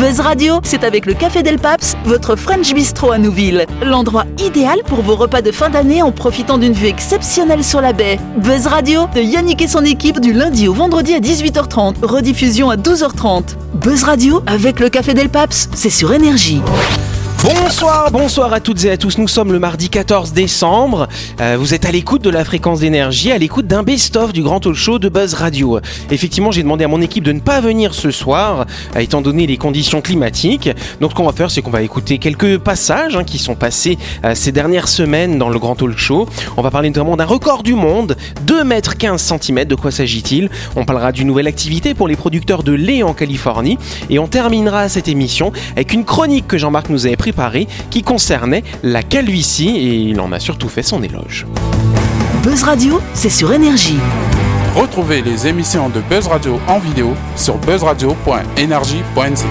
Buzz 0.00 0.20
Radio, 0.20 0.60
c'est 0.62 0.82
avec 0.82 1.04
le 1.04 1.12
Café 1.12 1.42
Del 1.42 1.58
Paps, 1.58 1.94
votre 2.06 2.34
French 2.34 2.72
Bistro 2.72 3.12
à 3.12 3.18
Nouville. 3.18 3.66
L'endroit 3.84 4.24
idéal 4.38 4.78
pour 4.86 5.02
vos 5.02 5.14
repas 5.14 5.42
de 5.42 5.52
fin 5.52 5.68
d'année 5.68 6.00
en 6.00 6.10
profitant 6.10 6.56
d'une 6.56 6.72
vue 6.72 6.86
exceptionnelle 6.86 7.62
sur 7.62 7.82
la 7.82 7.92
baie. 7.92 8.18
Buzz 8.38 8.66
Radio, 8.66 9.08
de 9.14 9.20
Yannick 9.20 9.60
et 9.60 9.68
son 9.68 9.84
équipe 9.84 10.18
du 10.18 10.32
lundi 10.32 10.68
au 10.68 10.72
vendredi 10.72 11.12
à 11.12 11.20
18h30, 11.20 12.02
rediffusion 12.02 12.70
à 12.70 12.76
12h30. 12.76 13.56
Buzz 13.74 14.04
Radio, 14.04 14.42
avec 14.46 14.80
le 14.80 14.88
Café 14.88 15.12
Del 15.12 15.28
Paps, 15.28 15.68
c'est 15.74 15.90
sur 15.90 16.14
énergie. 16.14 16.62
Bonsoir, 17.52 18.12
bonsoir 18.12 18.52
à 18.52 18.60
toutes 18.60 18.84
et 18.84 18.90
à 18.92 18.96
tous. 18.96 19.18
Nous 19.18 19.26
sommes 19.26 19.52
le 19.52 19.58
mardi 19.58 19.88
14 19.88 20.32
décembre. 20.32 21.08
Euh, 21.40 21.56
vous 21.58 21.74
êtes 21.74 21.84
à 21.84 21.90
l'écoute 21.90 22.22
de 22.22 22.30
la 22.30 22.44
fréquence 22.44 22.78
d'énergie, 22.78 23.32
à 23.32 23.38
l'écoute 23.38 23.66
d'un 23.66 23.82
best-of 23.82 24.32
du 24.32 24.42
grand 24.42 24.60
talk 24.60 24.74
show 24.74 25.00
de 25.00 25.08
Buzz 25.08 25.34
Radio. 25.34 25.80
Effectivement, 26.12 26.52
j'ai 26.52 26.62
demandé 26.62 26.84
à 26.84 26.88
mon 26.88 27.00
équipe 27.00 27.24
de 27.24 27.32
ne 27.32 27.40
pas 27.40 27.60
venir 27.60 27.92
ce 27.94 28.12
soir, 28.12 28.66
euh, 28.94 29.00
étant 29.00 29.20
donné 29.20 29.48
les 29.48 29.56
conditions 29.56 30.00
climatiques. 30.00 30.70
Donc, 31.00 31.10
ce 31.10 31.16
qu'on 31.16 31.24
va 31.24 31.32
faire, 31.32 31.50
c'est 31.50 31.60
qu'on 31.60 31.72
va 31.72 31.82
écouter 31.82 32.18
quelques 32.18 32.58
passages 32.58 33.16
hein, 33.16 33.24
qui 33.24 33.38
sont 33.38 33.56
passés 33.56 33.98
euh, 34.24 34.36
ces 34.36 34.52
dernières 34.52 34.88
semaines 34.88 35.36
dans 35.36 35.48
le 35.48 35.58
grand 35.58 35.74
talk 35.74 35.98
show. 35.98 36.28
On 36.56 36.62
va 36.62 36.70
parler 36.70 36.90
notamment 36.90 37.16
d'un 37.16 37.24
record 37.24 37.64
du 37.64 37.74
monde, 37.74 38.16
2 38.42 38.62
mètres 38.62 38.96
15 38.96 39.20
cm. 39.20 39.64
De 39.64 39.74
quoi 39.74 39.90
s'agit-il? 39.90 40.50
On 40.76 40.84
parlera 40.84 41.10
d'une 41.10 41.26
nouvelle 41.26 41.48
activité 41.48 41.94
pour 41.94 42.06
les 42.06 42.16
producteurs 42.16 42.62
de 42.62 42.72
lait 42.72 43.02
en 43.02 43.12
Californie. 43.12 43.76
Et 44.08 44.20
on 44.20 44.28
terminera 44.28 44.88
cette 44.88 45.08
émission 45.08 45.52
avec 45.72 45.92
une 45.92 46.04
chronique 46.04 46.46
que 46.46 46.56
Jean-Marc 46.56 46.90
nous 46.90 47.06
avait 47.06 47.16
préparée 47.16 47.39
qui 47.90 48.02
concernait 48.02 48.64
la 48.82 49.02
calvitie 49.02 49.76
et 49.76 49.94
il 49.94 50.20
en 50.20 50.32
a 50.32 50.40
surtout 50.40 50.68
fait 50.68 50.82
son 50.82 51.02
éloge. 51.02 51.46
Buzz 52.42 52.62
Radio, 52.62 53.00
c'est 53.14 53.30
sur 53.30 53.52
énergie. 53.52 53.98
Retrouvez 54.74 55.20
les 55.20 55.46
émissions 55.46 55.88
de 55.88 56.00
Buzz 56.00 56.26
Radio 56.26 56.60
en 56.68 56.78
vidéo 56.78 57.14
sur 57.36 57.56
buzzradio.energie.nc. 57.58 59.44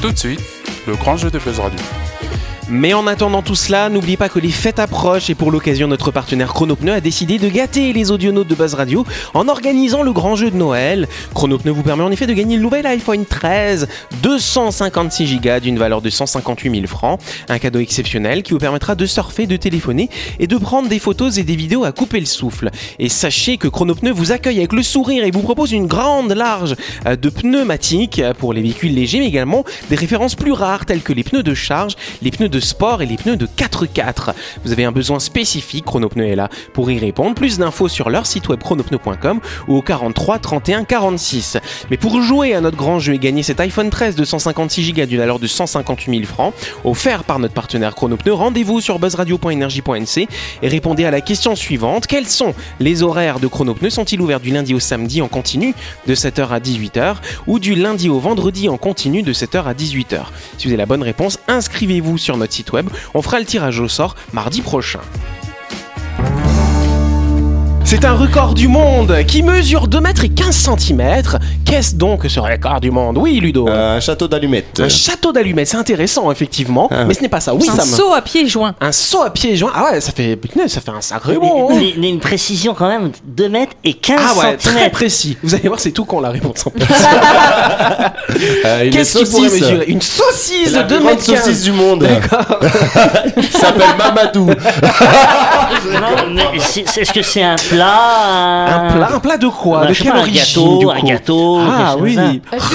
Tout 0.00 0.12
de 0.12 0.18
suite, 0.18 0.40
le 0.86 0.94
grand 0.96 1.16
jeu 1.16 1.30
de 1.30 1.38
Buzz 1.38 1.58
Radio. 1.58 1.78
Mais 2.72 2.94
en 2.94 3.08
attendant 3.08 3.42
tout 3.42 3.56
cela, 3.56 3.88
n'oubliez 3.88 4.16
pas 4.16 4.28
que 4.28 4.38
les 4.38 4.52
fêtes 4.52 4.78
approchent 4.78 5.28
et 5.28 5.34
pour 5.34 5.50
l'occasion, 5.50 5.88
notre 5.88 6.12
partenaire 6.12 6.54
Chronopneu 6.54 6.92
a 6.92 7.00
décidé 7.00 7.36
de 7.38 7.48
gâter 7.48 7.92
les 7.92 8.12
audionautes 8.12 8.46
de 8.46 8.54
Buzz 8.54 8.74
Radio 8.74 9.04
en 9.34 9.48
organisant 9.48 10.04
le 10.04 10.12
grand 10.12 10.36
jeu 10.36 10.52
de 10.52 10.56
Noël. 10.56 11.08
Chronopneu 11.34 11.72
vous 11.72 11.82
permet 11.82 12.04
en 12.04 12.12
effet 12.12 12.28
de 12.28 12.32
gagner 12.32 12.54
le 12.54 12.62
nouvel 12.62 12.86
iPhone 12.86 13.26
13, 13.26 13.88
256 14.22 15.40
Go 15.40 15.58
d'une 15.60 15.80
valeur 15.80 16.00
de 16.00 16.10
158 16.10 16.70
000 16.70 16.86
francs. 16.86 17.20
Un 17.48 17.58
cadeau 17.58 17.80
exceptionnel 17.80 18.44
qui 18.44 18.52
vous 18.52 18.60
permettra 18.60 18.94
de 18.94 19.04
surfer, 19.04 19.48
de 19.48 19.56
téléphoner 19.56 20.08
et 20.38 20.46
de 20.46 20.56
prendre 20.56 20.88
des 20.88 21.00
photos 21.00 21.38
et 21.38 21.42
des 21.42 21.56
vidéos 21.56 21.82
à 21.82 21.90
couper 21.90 22.20
le 22.20 22.26
souffle. 22.26 22.70
Et 23.00 23.08
sachez 23.08 23.56
que 23.56 23.66
Chronopneu 23.66 24.12
vous 24.12 24.30
accueille 24.30 24.58
avec 24.58 24.74
le 24.74 24.84
sourire 24.84 25.24
et 25.24 25.32
vous 25.32 25.42
propose 25.42 25.72
une 25.72 25.88
grande 25.88 26.30
large 26.30 26.76
euh, 27.06 27.16
de 27.16 27.30
pneumatiques 27.30 28.22
pour 28.38 28.52
les 28.52 28.62
véhicules 28.62 28.94
légers, 28.94 29.18
mais 29.18 29.26
également 29.26 29.64
des 29.88 29.96
références 29.96 30.36
plus 30.36 30.52
rares 30.52 30.86
telles 30.86 31.02
que 31.02 31.12
les 31.12 31.24
pneus 31.24 31.42
de 31.42 31.54
charge, 31.54 31.96
les 32.22 32.30
pneus 32.30 32.48
de 32.48 32.59
sport 32.60 33.02
et 33.02 33.06
les 33.06 33.16
pneus 33.16 33.36
de 33.36 33.46
4x4. 33.46 34.34
Vous 34.64 34.72
avez 34.72 34.84
un 34.84 34.92
besoin 34.92 35.18
spécifique, 35.18 35.84
Chronopneu 35.84 36.26
est 36.26 36.36
là 36.36 36.48
pour 36.72 36.90
y 36.90 36.98
répondre. 36.98 37.34
Plus 37.34 37.58
d'infos 37.58 37.88
sur 37.88 38.10
leur 38.10 38.26
site 38.26 38.48
web 38.48 38.60
chronopneu.com 38.60 39.40
ou 39.68 39.76
au 39.76 39.82
43 39.82 40.38
31 40.38 40.84
46. 40.84 41.58
Mais 41.90 41.96
pour 41.96 42.20
jouer 42.22 42.54
à 42.54 42.60
notre 42.60 42.76
grand 42.76 42.98
jeu 42.98 43.14
et 43.14 43.18
gagner 43.18 43.42
cet 43.42 43.60
iPhone 43.60 43.90
13 43.90 44.16
de 44.16 44.24
156 44.24 44.92
Go 44.92 45.06
d'une 45.06 45.18
valeur 45.18 45.38
de 45.38 45.46
158 45.46 46.12
000 46.12 46.24
francs, 46.24 46.54
offert 46.84 47.24
par 47.24 47.38
notre 47.38 47.54
partenaire 47.54 47.94
Chronopneu, 47.94 48.32
rendez-vous 48.32 48.80
sur 48.80 48.98
buzzradio.energie.nc 48.98 50.28
et 50.62 50.68
répondez 50.68 51.04
à 51.04 51.10
la 51.10 51.20
question 51.20 51.54
suivante. 51.56 52.06
Quels 52.06 52.26
sont 52.28 52.54
les 52.78 53.02
horaires 53.02 53.40
de 53.40 53.46
Chronopneu? 53.46 53.90
Sont-ils 53.90 54.20
ouverts 54.20 54.40
du 54.40 54.50
lundi 54.50 54.74
au 54.74 54.80
samedi 54.80 55.22
en 55.22 55.28
continu 55.28 55.74
de 56.06 56.14
7h 56.14 56.48
à 56.48 56.60
18h 56.60 57.16
ou 57.46 57.58
du 57.58 57.74
lundi 57.74 58.08
au 58.08 58.18
vendredi 58.18 58.68
en 58.68 58.76
continu 58.76 59.22
de 59.22 59.32
7h 59.32 59.64
à 59.64 59.74
18h 59.74 60.20
Si 60.58 60.66
vous 60.66 60.70
avez 60.70 60.76
la 60.76 60.86
bonne 60.86 61.02
réponse, 61.02 61.38
inscrivez-vous 61.48 62.18
sur 62.18 62.36
notre 62.36 62.49
site 62.52 62.72
web. 62.72 62.88
On 63.14 63.22
fera 63.22 63.38
le 63.38 63.46
tirage 63.46 63.80
au 63.80 63.88
sort 63.88 64.16
mardi 64.32 64.62
prochain. 64.62 65.00
C'est 67.90 68.04
un 68.04 68.12
record 68.14 68.54
du 68.54 68.68
monde 68.68 69.24
qui 69.26 69.42
mesure 69.42 69.88
2 69.88 69.98
mètres 69.98 70.22
et 70.24 70.28
15 70.28 70.54
cm. 70.78 71.22
Qu'est-ce 71.64 71.96
donc 71.96 72.24
ce 72.28 72.38
record 72.38 72.80
du 72.80 72.92
monde? 72.92 73.18
Oui, 73.18 73.40
Ludo. 73.40 73.68
Euh, 73.68 73.96
un 73.96 74.00
château 74.00 74.28
d'allumettes. 74.28 74.78
Un 74.80 74.88
château 74.88 75.32
d'allumettes, 75.32 75.66
c'est 75.66 75.76
intéressant 75.76 76.30
effectivement, 76.30 76.86
Ah 76.92 76.98
ouais. 77.00 77.04
mais 77.06 77.14
ce 77.14 77.22
n'est 77.22 77.28
pas 77.28 77.40
ça. 77.40 77.52
Oui, 77.52 77.68
un 77.68 77.74
Sam. 77.74 77.84
saut 77.84 78.12
à 78.14 78.22
pieds 78.22 78.46
joints. 78.46 78.76
Un 78.80 78.92
saut 78.92 79.22
à 79.22 79.30
pieds 79.30 79.56
joints. 79.56 79.72
Ah 79.74 79.90
ouais, 79.90 80.00
ça 80.00 80.12
fait, 80.12 80.38
ça 80.68 80.80
fait 80.80 80.90
un 80.92 81.00
sacré 81.00 81.34
bon. 81.36 81.68
hein. 81.70 81.74
Mais, 81.80 81.94
mais 81.98 82.10
une 82.10 82.20
précision 82.20 82.74
quand 82.74 82.86
même, 82.88 83.10
2 83.24 83.48
mètres 83.48 83.72
et 83.82 83.94
15 83.94 84.20
Ah 84.20 84.38
ouais, 84.38 84.56
très 84.56 84.68
centimètres. 84.70 84.90
précis. 84.92 85.36
Vous 85.42 85.54
allez 85.56 85.66
voir, 85.66 85.80
c'est 85.80 85.90
tout 85.90 86.04
con 86.04 86.20
la 86.20 86.30
réponse 86.30 86.64
en 86.66 86.70
plus. 86.70 86.84
Euh, 88.64 88.84
une 88.84 88.90
Qu'est-ce 88.90 89.18
qu'il 89.18 89.28
pourrait 89.28 89.48
mesurer? 89.50 89.84
Une 89.88 90.00
saucisse 90.00 90.72
la 90.72 90.82
de 90.84 90.88
plus 90.88 90.96
2 90.98 91.00
grande 91.02 91.14
mètres 91.16 91.26
15. 91.26 91.40
saucisse 91.44 91.62
du 91.62 91.72
monde. 91.72 92.00
D'accord. 92.00 92.58
Il 93.36 93.42
s'appelle 93.44 93.96
Mamadou. 93.98 94.46
Non, 94.46 96.32
mais 96.32 96.56
est-ce 96.56 97.12
que 97.12 97.22
c'est 97.22 97.42
un 97.42 97.56
plat 97.56 97.79
Un 97.86 98.92
plat, 98.92 99.08
un 99.14 99.20
plat 99.20 99.36
de 99.36 99.48
quoi? 99.48 99.80
Bah, 99.80 99.86
De 99.86 99.94
quelle 99.94 100.16
origine 100.16 100.34
gâteau, 100.36 100.78
du 100.78 100.88
un 100.88 101.00
gâteau, 101.02 101.60
Ah 101.60 101.96
oui. 101.98 102.16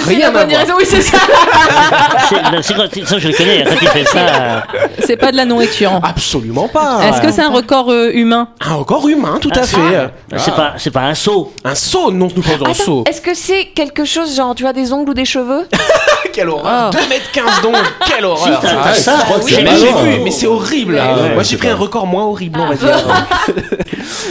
Rien 0.07 0.27
à 0.27 0.31
bonne 0.31 0.49
voir. 0.49 0.61
raison? 0.61 0.73
Oui, 0.77 0.85
c'est 0.87 1.01
ça. 1.01 1.17
C'est 2.61 2.73
quand 2.73 3.05
ça, 3.05 3.19
je 3.19 3.27
le 3.27 3.33
connais, 3.33 3.63
quand 3.63 3.75
il 3.81 3.87
fait 3.87 4.05
ça. 4.05 4.63
C'est 5.05 5.17
pas 5.17 5.31
de 5.31 5.37
la 5.37 5.45
nourriture. 5.45 5.99
Absolument 6.03 6.67
pas. 6.67 6.99
Est-ce 7.07 7.21
que 7.21 7.31
c'est 7.31 7.41
un 7.41 7.49
record 7.51 7.91
euh, 7.91 8.09
humain? 8.13 8.49
Un 8.65 8.75
record 8.75 9.07
humain, 9.07 9.37
tout 9.39 9.49
à 9.55 9.59
Ah, 9.59 9.63
fait. 9.63 10.09
C'est 10.37 10.55
pas, 10.55 10.73
c'est 10.77 10.91
pas 10.91 11.01
un 11.01 11.13
seau. 11.15 11.53
Un 11.63 11.75
saut 11.75 12.11
Non, 12.11 12.27
nous 12.35 12.41
pas 12.41 12.69
un 12.69 12.73
saut. 12.73 13.03
Est-ce 13.07 13.21
que 13.21 13.33
c'est 13.33 13.65
quelque 13.75 14.05
chose 14.05 14.35
genre 14.35 14.55
tu 14.55 14.63
vois 14.63 14.73
des 14.73 14.91
ongles 14.93 15.09
ou 15.11 15.13
des 15.13 15.25
cheveux? 15.25 15.67
Quelle 16.35 16.49
horreur 16.49 16.91
Oh. 16.93 16.97
2 16.97 17.07
mètres 17.07 17.31
15 17.31 17.61
donc 17.63 17.75
Quelle 18.05 18.25
horreur 18.25 18.59
t'as- 18.59 18.67
Ah, 18.69 18.81
t'as 18.83 18.89
ouais, 18.91 18.95
ça, 18.97 19.15
je 19.19 19.23
crois 19.23 19.39
que 19.39 19.43
oui. 19.45 19.53
c'est- 19.55 19.63
Mais 19.63 19.77
j'ai 19.77 19.93
vu, 19.93 20.19
mais 20.21 20.31
c'est 20.31 20.47
horrible. 20.47 20.99
Ah 21.01 21.15
ouais, 21.15 21.33
Moi 21.33 21.43
c'est 21.45 21.51
j'ai 21.51 21.57
pris 21.57 21.67
pas- 21.69 21.73
un 21.73 21.77
record 21.77 22.05
moins 22.07 22.25
horrible, 22.25 22.59
on 22.59 22.67
va 22.67 22.75
dire. 22.75 22.97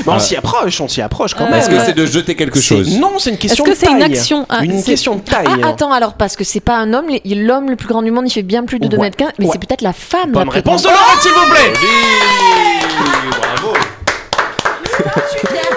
mais 0.07 0.13
on 0.13 0.19
s'y 0.19 0.37
approche, 0.37 0.81
on 0.83 0.89
s'y 0.89 1.01
approche 1.01 1.33
quand 1.33 1.45
même. 1.47 1.55
Est-ce 1.55 1.71
que 1.71 1.79
c'est 1.81 1.95
de 1.95 2.05
jeter 2.05 2.35
quelque 2.35 2.61
chose 2.61 2.99
Non, 2.99 3.13
c'est 3.19 3.31
une 3.31 3.37
Est-ce 3.37 3.41
question 3.43 3.65
que 3.65 3.71
de 3.71 3.75
c'est 3.75 3.87
une 3.91 4.01
taille. 4.01 4.13
action 4.13 4.45
Ah, 4.51 4.63
Une 4.65 4.79
c'est- 4.81 4.85
question 4.91 5.15
de 5.15 5.21
taille. 5.23 5.47
Ah, 5.65 5.69
attends 5.69 5.93
alors 5.93 6.13
parce 6.15 6.37
que 6.37 6.45
c'est 6.45 6.61
pas 6.61 6.77
un 6.77 6.93
homme, 6.93 7.07
les- 7.09 7.35
l'homme 7.35 7.71
le 7.71 7.77
plus 7.77 7.89
grand 7.89 8.03
du 8.03 8.11
monde 8.11 8.25
il 8.27 8.31
fait 8.31 8.43
bien 8.43 8.65
plus 8.65 8.79
de 8.79 8.87
2 8.87 8.99
Ouais. 8.99 9.05
mètres 9.05 9.17
15 9.17 9.31
mais 9.39 9.47
Ouais. 9.47 9.53
c'est 9.55 9.67
peut-être 9.67 9.81
la 9.83 9.95
femme 9.95 10.33
Bonne 10.33 10.45
la 10.45 10.51
plus 10.51 10.57
réponse 10.59 10.83
de 10.83 10.89
grande. 10.89 10.99
Laurent, 10.99 11.21
s'il 11.23 11.33
vous 11.33 11.51
plaît 11.51 11.73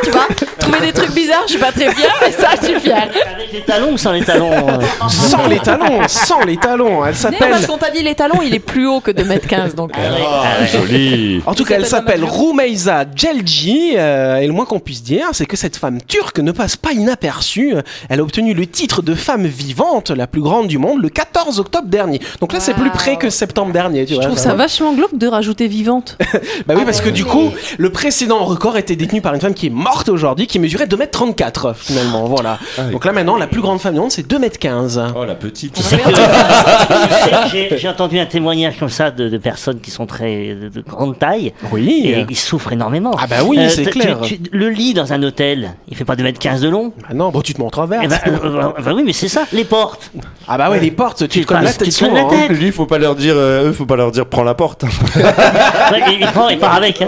tu 0.03 0.11
vois 0.11 0.27
trouver 0.59 0.79
des 0.79 0.93
trucs 0.93 1.13
bizarres 1.27 1.43
je 1.45 1.51
suis 1.51 1.59
pas 1.59 1.71
très 1.71 1.93
fière 1.93 2.15
mais 2.21 2.31
ça 2.31 2.49
je 2.61 2.65
suis 2.67 2.79
fière 2.79 3.07
Avec 3.35 3.51
les 3.51 3.61
talons 3.61 3.93
ou 3.93 3.97
sans 3.97 4.11
les 4.11 4.23
talons 4.23 4.51
euh 4.51 4.79
Sans 5.09 5.47
les 5.47 5.59
talons, 5.59 6.01
sans 6.07 6.43
les 6.45 6.57
talons. 6.57 7.05
Elle 7.05 7.15
s'appelle. 7.15 7.49
parce 7.51 7.65
qu'on 7.65 7.77
t'a 7.77 7.91
dit 7.91 8.01
les 8.01 8.15
talons 8.15 8.41
il 8.43 8.53
est 8.53 8.59
plus 8.59 8.87
haut 8.87 8.99
que 8.99 9.11
2 9.11 9.23
mètres 9.23 9.47
15 9.47 9.75
donc 9.75 9.91
euh, 9.97 10.01
Ah 10.01 10.61
ouais. 10.61 10.67
Joli. 10.67 11.41
En 11.45 11.53
tout 11.53 11.63
cas, 11.63 11.75
elle 11.75 11.85
s'appelle 11.85 12.23
Rumeysa 12.23 13.05
Celci, 13.15 13.93
euh, 13.97 14.37
et 14.37 14.47
le 14.47 14.53
moins 14.53 14.65
qu'on 14.65 14.79
puisse 14.79 15.03
dire, 15.03 15.27
c'est 15.33 15.45
que 15.45 15.55
cette 15.57 15.77
femme 15.77 15.99
turque 16.01 16.39
ne 16.39 16.51
passe 16.51 16.75
pas 16.75 16.91
inaperçue. 16.93 17.75
Elle 18.09 18.19
a 18.19 18.23
obtenu 18.23 18.53
le 18.53 18.65
titre 18.67 19.01
de 19.01 19.13
femme 19.15 19.45
vivante 19.45 20.09
la 20.11 20.27
plus 20.27 20.41
grande 20.41 20.67
du 20.67 20.77
monde 20.77 21.01
le 21.01 21.09
14 21.09 21.59
octobre 21.59 21.87
dernier. 21.87 22.19
Donc 22.41 22.53
là, 22.53 22.59
c'est 22.59 22.73
plus 22.73 22.89
près 22.89 23.17
que 23.17 23.29
septembre 23.29 23.71
dernier. 23.73 24.05
Tu 24.05 24.11
Je 24.13 24.15
vois, 24.15 24.25
trouve 24.25 24.37
ça 24.37 24.43
ça 24.43 24.49
va. 24.51 24.55
vachement 24.63 24.93
glauque 24.93 25.17
de 25.17 25.27
rajouter 25.27 25.67
vivante. 25.67 26.17
Bah 26.65 26.73
oui, 26.77 26.83
parce 26.85 27.01
que 27.01 27.09
du 27.09 27.23
coup, 27.25 27.51
le 27.77 27.89
précédent 27.91 28.43
record 28.43 28.77
était 28.77 28.95
détenu 28.95 29.21
par 29.21 29.33
une 29.33 29.39
femme 29.41 29.53
qui 29.53 29.67
est 29.67 29.71
morte 29.71 30.09
aujourd'hui, 30.09 30.47
qui 30.47 30.59
mesurait 30.59 30.87
2m34 31.25 31.73
finalement. 31.75 32.25
Voilà. 32.25 32.59
Donc 32.91 33.05
là, 33.05 33.11
maintenant, 33.11 33.37
la 33.37 33.47
plus 33.47 33.61
grande 33.61 33.79
femme 33.79 33.93
du 33.93 33.99
monde, 33.99 34.11
c'est 34.11 34.27
2m15. 34.29 35.13
Oh 35.15 35.25
la 35.25 35.35
petite. 35.35 35.77
J'ai- 37.51 37.87
entendu 37.87 38.19
un 38.19 38.25
témoignage 38.25 38.77
comme 38.77 38.89
ça 38.89 39.11
de, 39.11 39.29
de 39.29 39.37
personnes 39.37 39.79
qui 39.79 39.91
sont 39.91 40.05
très 40.05 40.53
de, 40.55 40.67
de 40.69 40.81
grande 40.81 41.17
taille 41.17 41.53
Oui. 41.71 42.01
et 42.05 42.25
ils 42.29 42.37
souffrent 42.37 42.73
énormément. 42.73 43.11
Ah 43.17 43.27
bah 43.27 43.37
oui, 43.45 43.57
c'est 43.69 43.83
tu- 43.83 43.89
clair. 43.91 44.19
tu- 44.21 44.39
le 44.51 44.69
lit 44.69 44.93
dans 44.93 45.13
un 45.13 45.23
hôtel, 45.23 45.73
il 45.87 45.95
fait 45.95 46.03
pas 46.05 46.15
2m15 46.15 46.59
de 46.59 46.67
long 46.69 46.91
Bah 47.01 47.13
non, 47.15 47.29
bon, 47.29 47.41
tu 47.41 47.53
te 47.53 47.61
montres 47.61 47.79
en 47.79 47.85
eh 47.85 47.87
ben, 47.87 48.01
euh, 48.27 48.29
euh, 48.43 48.81
bah 48.83 48.91
oui, 48.93 49.03
mais 49.05 49.13
c'est 49.13 49.29
ça, 49.29 49.43
les 49.53 49.63
portes. 49.63 50.11
Ah 50.47 50.57
bah 50.57 50.69
ouais, 50.69 50.79
les 50.79 50.91
portes, 50.91 51.19
tu 51.29 51.39
Tu 51.39 51.45
te 51.45 51.53
la 51.53 51.61
tête 51.61 51.77
te 51.77 51.99
colles 51.99 52.13
la 52.13 52.21
souvent, 52.21 52.31
hein. 52.31 52.47
tête. 52.49 52.57
Lui, 52.57 52.71
faut 52.71 52.85
pas 52.85 52.97
leur 52.97 53.15
dire, 53.15 53.35
euh, 53.37 53.69
eux, 53.69 53.73
faut 53.73 53.85
pas 53.85 53.95
leur 53.95 54.11
dire, 54.11 54.25
prends 54.25 54.43
la 54.43 54.53
porte. 54.53 54.83
Ouais, 55.17 56.01
il, 56.11 56.19
il 56.21 56.27
prend, 56.27 56.49
il 56.49 56.59
part 56.59 56.75
avec. 56.75 57.01
hein. 57.01 57.07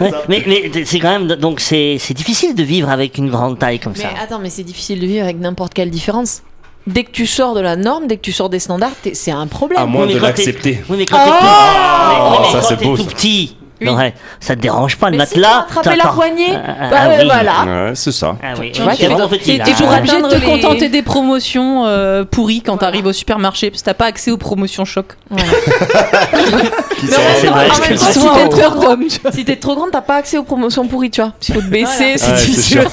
Ouais, 0.00 0.10
mais 0.28 0.42
mais 0.46 0.70
c'est 0.84 0.98
quand 0.98 1.08
même 1.10 1.26
donc 1.26 1.60
c'est 1.60 1.96
c'est 1.98 2.12
difficile 2.14 2.54
de 2.54 2.62
vivre 2.62 2.90
avec 2.90 3.16
une 3.18 3.30
grande 3.30 3.47
taille 3.56 3.78
comme 3.78 3.92
mais 3.96 4.02
ça. 4.02 4.10
attends 4.22 4.38
mais 4.38 4.50
c'est 4.50 4.62
difficile 4.64 5.00
de 5.00 5.06
vivre 5.06 5.24
avec 5.24 5.38
n'importe 5.38 5.74
quelle 5.74 5.90
différence 5.90 6.42
dès 6.86 7.04
que 7.04 7.10
tu 7.10 7.26
sors 7.26 7.54
de 7.54 7.60
la 7.60 7.76
norme 7.76 8.06
dès 8.06 8.16
que 8.16 8.22
tu 8.22 8.32
sors 8.32 8.48
des 8.48 8.58
standards 8.60 8.92
c'est 9.12 9.30
un 9.30 9.46
problème 9.46 9.78
À 9.80 9.86
moins 9.86 10.06
Oui, 10.06 10.14
de 10.14 10.18
l'accepter. 10.18 10.82
Oui, 10.88 10.96
mais 10.98 11.06
quand 11.06 11.18
t'es 11.18 11.30
tout, 11.30 11.36
oui, 11.36 12.28
mais 12.30 12.38
Oh, 12.40 12.44
ça, 12.52 12.60
quand 12.60 12.66
c'est 12.68 12.82
beau, 12.82 12.96
tout 12.96 13.02
ça. 13.04 13.10
petit, 13.10 13.56
Oui. 13.80 13.88
ouais, 13.90 14.14
ça 14.40 14.56
te 14.56 14.60
dérange 14.60 14.96
pas 14.96 15.10
le 15.10 15.18
mais 15.18 15.26
si 15.26 15.34
tu 15.34 15.40
matelas. 15.40 15.58
attrapais 15.60 15.90
la 15.96 16.02
t'attends. 16.02 16.14
poignée 16.14 16.52
Ah, 16.54 16.74
ah, 16.80 16.88
bah 16.90 16.96
ah 17.00 17.08
ouais, 17.08 17.16
oui. 17.20 17.24
voilà 17.26 17.64
Ouais, 17.64 17.92
c'est 17.94 18.12
ça. 18.12 18.36
Ah 18.42 18.54
oui, 18.58 18.72
Tu 18.72 18.82
vois, 18.82 18.92
petit. 19.28 19.60
Tu 19.64 19.72
pour 19.72 19.86
pourras 19.86 20.00
peut-être 20.00 20.28
te 20.28 20.34
les- 20.36 20.46
contenter 20.46 20.88
des 20.88 21.02
promotions 21.02 21.84
euh, 21.86 22.24
pourries 22.24 22.62
quand 22.62 22.76
t'arrives 22.78 23.06
au 23.06 23.12
supermarché 23.12 23.70
parce 23.70 23.82
que 23.82 23.86
t'as 23.86 23.94
pas 23.94 24.06
accès 24.06 24.30
aux 24.30 24.36
promotions 24.36 24.84
choc. 24.84 25.06
le 25.30 25.36
si 27.96 28.20
t'es 28.20 28.48
trop 28.48 28.70
grande, 28.74 28.98
si 29.32 29.44
t'es 29.44 29.56
trop 29.56 29.74
grande, 29.76 29.90
t'as 29.92 30.00
pas 30.00 30.16
accès 30.16 30.38
aux 30.38 30.42
promotions 30.42 30.86
pourries, 30.86 31.10
tu 31.10 31.20
vois. 31.20 31.32
Il 31.48 31.54
faut 31.54 31.60
te 31.60 31.66
baisser, 31.66 32.14
c'est 32.16 32.30
Ouais, 32.30 32.36
c'est 32.36 32.46
difficile. 32.46 32.84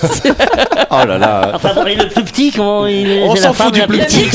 Oh 0.92 1.06
là 1.06 1.18
là. 1.18 1.52
Enfin, 1.56 1.70
le 1.84 2.08
plus 2.10 2.24
petit, 2.24 2.52
comment 2.52 2.86
il 2.86 3.10
est 3.10 3.24
On 3.24 3.36
s'en 3.36 3.50
la 3.50 3.54
fout 3.54 3.74
du 3.74 3.80
la 3.80 3.88
plus 3.88 4.00
petit. 4.00 4.28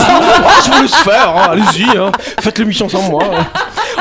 Ah, 0.00 0.20
je 0.64 0.70
vous 0.72 0.82
laisse 0.82 0.94
faire, 0.96 1.34
hein, 1.36 1.48
allez-y, 1.52 1.84
hein. 1.96 2.10
faites 2.40 2.58
l'émission 2.58 2.88
sans 2.88 3.02
moi. 3.02 3.22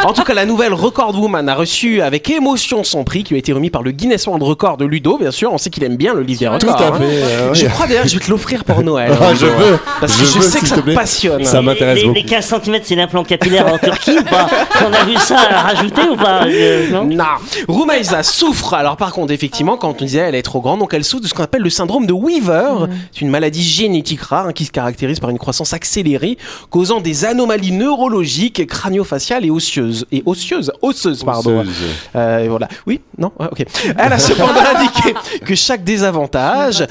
En 0.06 0.14
tout 0.14 0.24
cas, 0.24 0.34
la 0.34 0.46
nouvelle 0.46 0.74
Record 0.74 1.20
Woman 1.20 1.48
a 1.50 1.56
reçu 1.56 2.02
avec 2.02 2.30
émotion 2.30 2.84
son 2.84 3.04
prix 3.04 3.24
qui 3.24 3.30
lui 3.34 3.38
a 3.38 3.40
été 3.40 3.52
remis 3.54 3.70
par 3.70 3.82
le 3.84 3.92
Guinness 3.92 4.26
World 4.28 4.44
Record 4.44 4.78
de 4.78 4.86
Ludo, 4.86 5.18
bien 5.18 5.32
sûr. 5.32 5.52
On 5.52 5.58
sait 5.58 5.70
qu'il 5.70 5.84
aime 5.84 5.98
bien 5.98 6.14
le 6.14 6.22
livre 6.22 6.40
des 6.40 6.46
Tout 6.60 6.68
records. 6.72 6.82
à 6.82 6.88
hein. 6.96 7.00
fait. 7.00 7.04
euh, 7.06 7.54
Je 7.54 7.66
oui. 7.66 7.72
crois 7.72 7.88
d'ailleurs 7.88 8.04
que 8.04 8.10
je 8.10 8.18
vais 8.18 8.24
te 8.26 8.30
l'offrir 8.30 8.64
pour 8.64 8.84
Noël. 8.84 9.12
Ah, 9.20 9.34
je 9.40 9.46
veux. 9.46 9.80
Parce 10.00 10.16
que 10.16 10.22
Je 10.26 10.32
je, 10.32 10.36
veux, 10.40 10.42
sais 10.42 10.60
que 10.60 10.68
ça 10.68 10.78
te 10.82 10.94
passionne. 10.94 11.44
Ça 11.44 11.62
m'intéresse 11.62 11.98
les, 12.00 12.04
beaucoup. 12.04 12.16
les 12.16 12.24
15 12.24 12.46
cm, 12.64 12.80
c'est 12.84 12.96
l'implant 12.96 13.24
capillaire 13.24 13.68
en 13.74 13.78
Turquie 13.78 14.18
ou 14.20 14.24
pas 14.24 14.48
On 14.88 14.94
a 14.94 15.04
vu 15.06 15.16
ça 15.18 15.36
rajouter 15.36 16.02
ou 16.12 16.16
pas 16.16 16.46
euh, 16.46 16.90
non 16.92 17.06
Non, 17.06 17.24
Rumaisa 17.68 18.24
souffre. 18.24 18.74
Alors 18.76 18.98
par 18.98 19.12
contre, 19.12 19.32
effectivement, 19.34 19.78
quand 19.78 19.90
on 20.02 20.06
disait 20.06 20.20
elle 20.20 20.36
est 20.36 20.42
trop 20.44 20.62
grande, 20.62 20.80
donc 20.80 20.94
elle 20.94 21.04
souffre 21.04 21.24
de 21.24 21.28
ce 21.28 21.34
qu'on 21.34 21.44
appelle 21.44 21.62
le 21.64 21.70
syndrome 21.70 22.06
de 22.06 22.14
Weaver. 22.14 22.88
C'est 23.14 23.22
une 23.22 23.30
maladie 23.30 23.64
génétique 23.64 24.22
rare 24.22 24.48
hein, 24.48 24.54
qui 24.54 24.66
se 24.66 24.72
caractérise 24.72 25.20
par 25.20 25.30
une 25.30 25.38
croissance 25.40 25.74
accélérée, 25.74 26.38
causant 26.70 27.02
des 27.02 27.26
anomalies 27.26 27.72
neurologiques, 27.72 28.66
crânio-faciales 28.68 29.46
et 29.46 29.50
osseuses. 29.52 29.87
Et 30.12 30.24
osseuses, 30.26 30.72
osseuses, 30.82 31.24
pardon. 31.24 31.62
Osseuse. 31.62 31.74
Euh, 32.16 32.48
voilà. 32.50 32.68
Oui, 32.86 33.02
non, 33.18 33.32
Ouais, 33.40 33.48
ok. 33.52 33.66
Elle 33.98 34.14
a 34.14 34.20
cependant 34.20 34.54
indiqué 34.76 35.14
que 35.46 35.56
chaque 35.56 35.84
désavantage, 35.84 36.86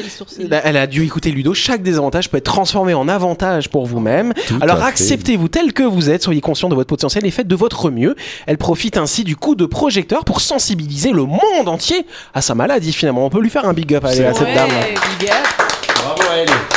elle 0.65 0.77
a 0.77 0.87
dû 0.87 1.05
écouter 1.05 1.31
Ludo, 1.31 1.55
chaque 1.55 1.83
désavantage 1.83 2.31
peut 2.31 2.37
être 2.37 2.45
transformé 2.45 2.95
en 2.95 3.09
avantage 3.09 3.69
pour 3.69 3.87
vous-même. 3.87 4.33
Alors 4.61 4.83
acceptez-vous 4.83 5.49
tel 5.49 5.73
que 5.73 5.83
vous 5.83 6.11
êtes, 6.11 6.23
soyez 6.23 6.41
conscient 6.41 6.69
de 6.69 6.75
votre 6.75 6.89
potentiel 6.89 7.27
et 7.27 7.31
faites 7.31 7.49
de 7.49 7.57
votre 7.57 7.91
mieux. 7.91 8.15
Elle 8.47 8.59
profite 8.59 8.97
ainsi 8.97 9.25
du 9.25 9.37
coup 9.37 9.55
de 9.55 9.67
projecteur 9.67 10.25
pour 10.25 10.41
sensibiliser 10.41 11.13
le 11.13 11.25
monde 11.25 11.69
entier 11.69 12.07
à 12.35 12.43
sa 12.43 12.55
maladie 12.55 12.93
finalement. 12.93 13.27
On 13.27 13.31
peut 13.31 13.41
lui 13.41 13.51
faire 13.51 13.67
un 13.67 13.73
big 13.73 13.95
up 13.95 14.05
allez, 14.05 14.25
à 14.25 14.35
cette 14.35 14.55
dame. 14.55 14.71
Bravo 15.97 16.23
à 16.31 16.37
elle. 16.37 16.76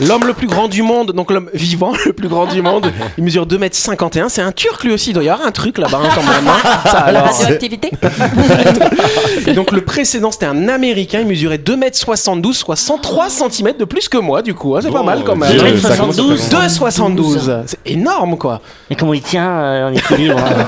L'homme 0.00 0.26
le 0.26 0.32
plus 0.34 0.46
grand 0.46 0.68
du 0.68 0.82
monde, 0.82 1.12
donc 1.12 1.30
l'homme 1.30 1.50
vivant 1.54 1.92
le 2.06 2.12
plus 2.12 2.28
grand 2.28 2.46
du 2.46 2.62
monde, 2.62 2.90
il 3.18 3.24
mesure 3.24 3.46
2m51. 3.46 4.28
C'est 4.28 4.42
un 4.42 4.52
turc 4.52 4.82
lui 4.84 4.92
aussi, 4.92 5.10
il 5.10 5.12
doit 5.14 5.22
y 5.24 5.28
avoir 5.28 5.46
un 5.46 5.50
truc 5.52 5.78
là-bas 5.78 6.00
hein, 6.02 6.08
quand 6.14 6.22
même. 6.22 6.48
hein. 6.48 6.70
Ça 6.86 6.92
La 7.12 7.20
alors. 7.20 7.24
radioactivité 7.38 7.90
Et 9.46 9.52
donc 9.52 9.72
le 9.72 9.80
précédent 9.82 10.30
c'était 10.30 10.46
un 10.46 10.68
américain, 10.68 11.20
il 11.20 11.26
mesurait 11.26 11.58
2m72, 11.58 12.52
soit 12.54 12.76
103 12.76 13.28
cm 13.30 13.72
de 13.78 13.84
plus 13.84 14.08
que 14.08 14.18
moi 14.18 14.42
du 14.42 14.54
coup. 14.54 14.76
hein. 14.76 14.80
C'est 14.82 14.90
pas 14.90 15.00
Oh, 15.00 15.04
mal 15.04 15.22
quand 15.24 15.36
même. 15.36 15.50
Dieu, 15.50 15.60
Deux 15.60 15.76
ça 15.78 15.96
commence 15.96 16.18
à 16.18 16.22
faire 16.22 16.36
72. 16.76 17.40
longtemps. 17.40 17.60
2,72. 17.60 17.62
C'est 17.66 17.78
énorme 17.86 18.36
quoi. 18.38 18.60
Mais 18.90 18.96
comment 18.96 19.14
il 19.14 19.22
tient 19.22 19.48
euh, 19.50 19.88
en 19.88 19.92
équilibre 19.92 20.38
hein 20.38 20.66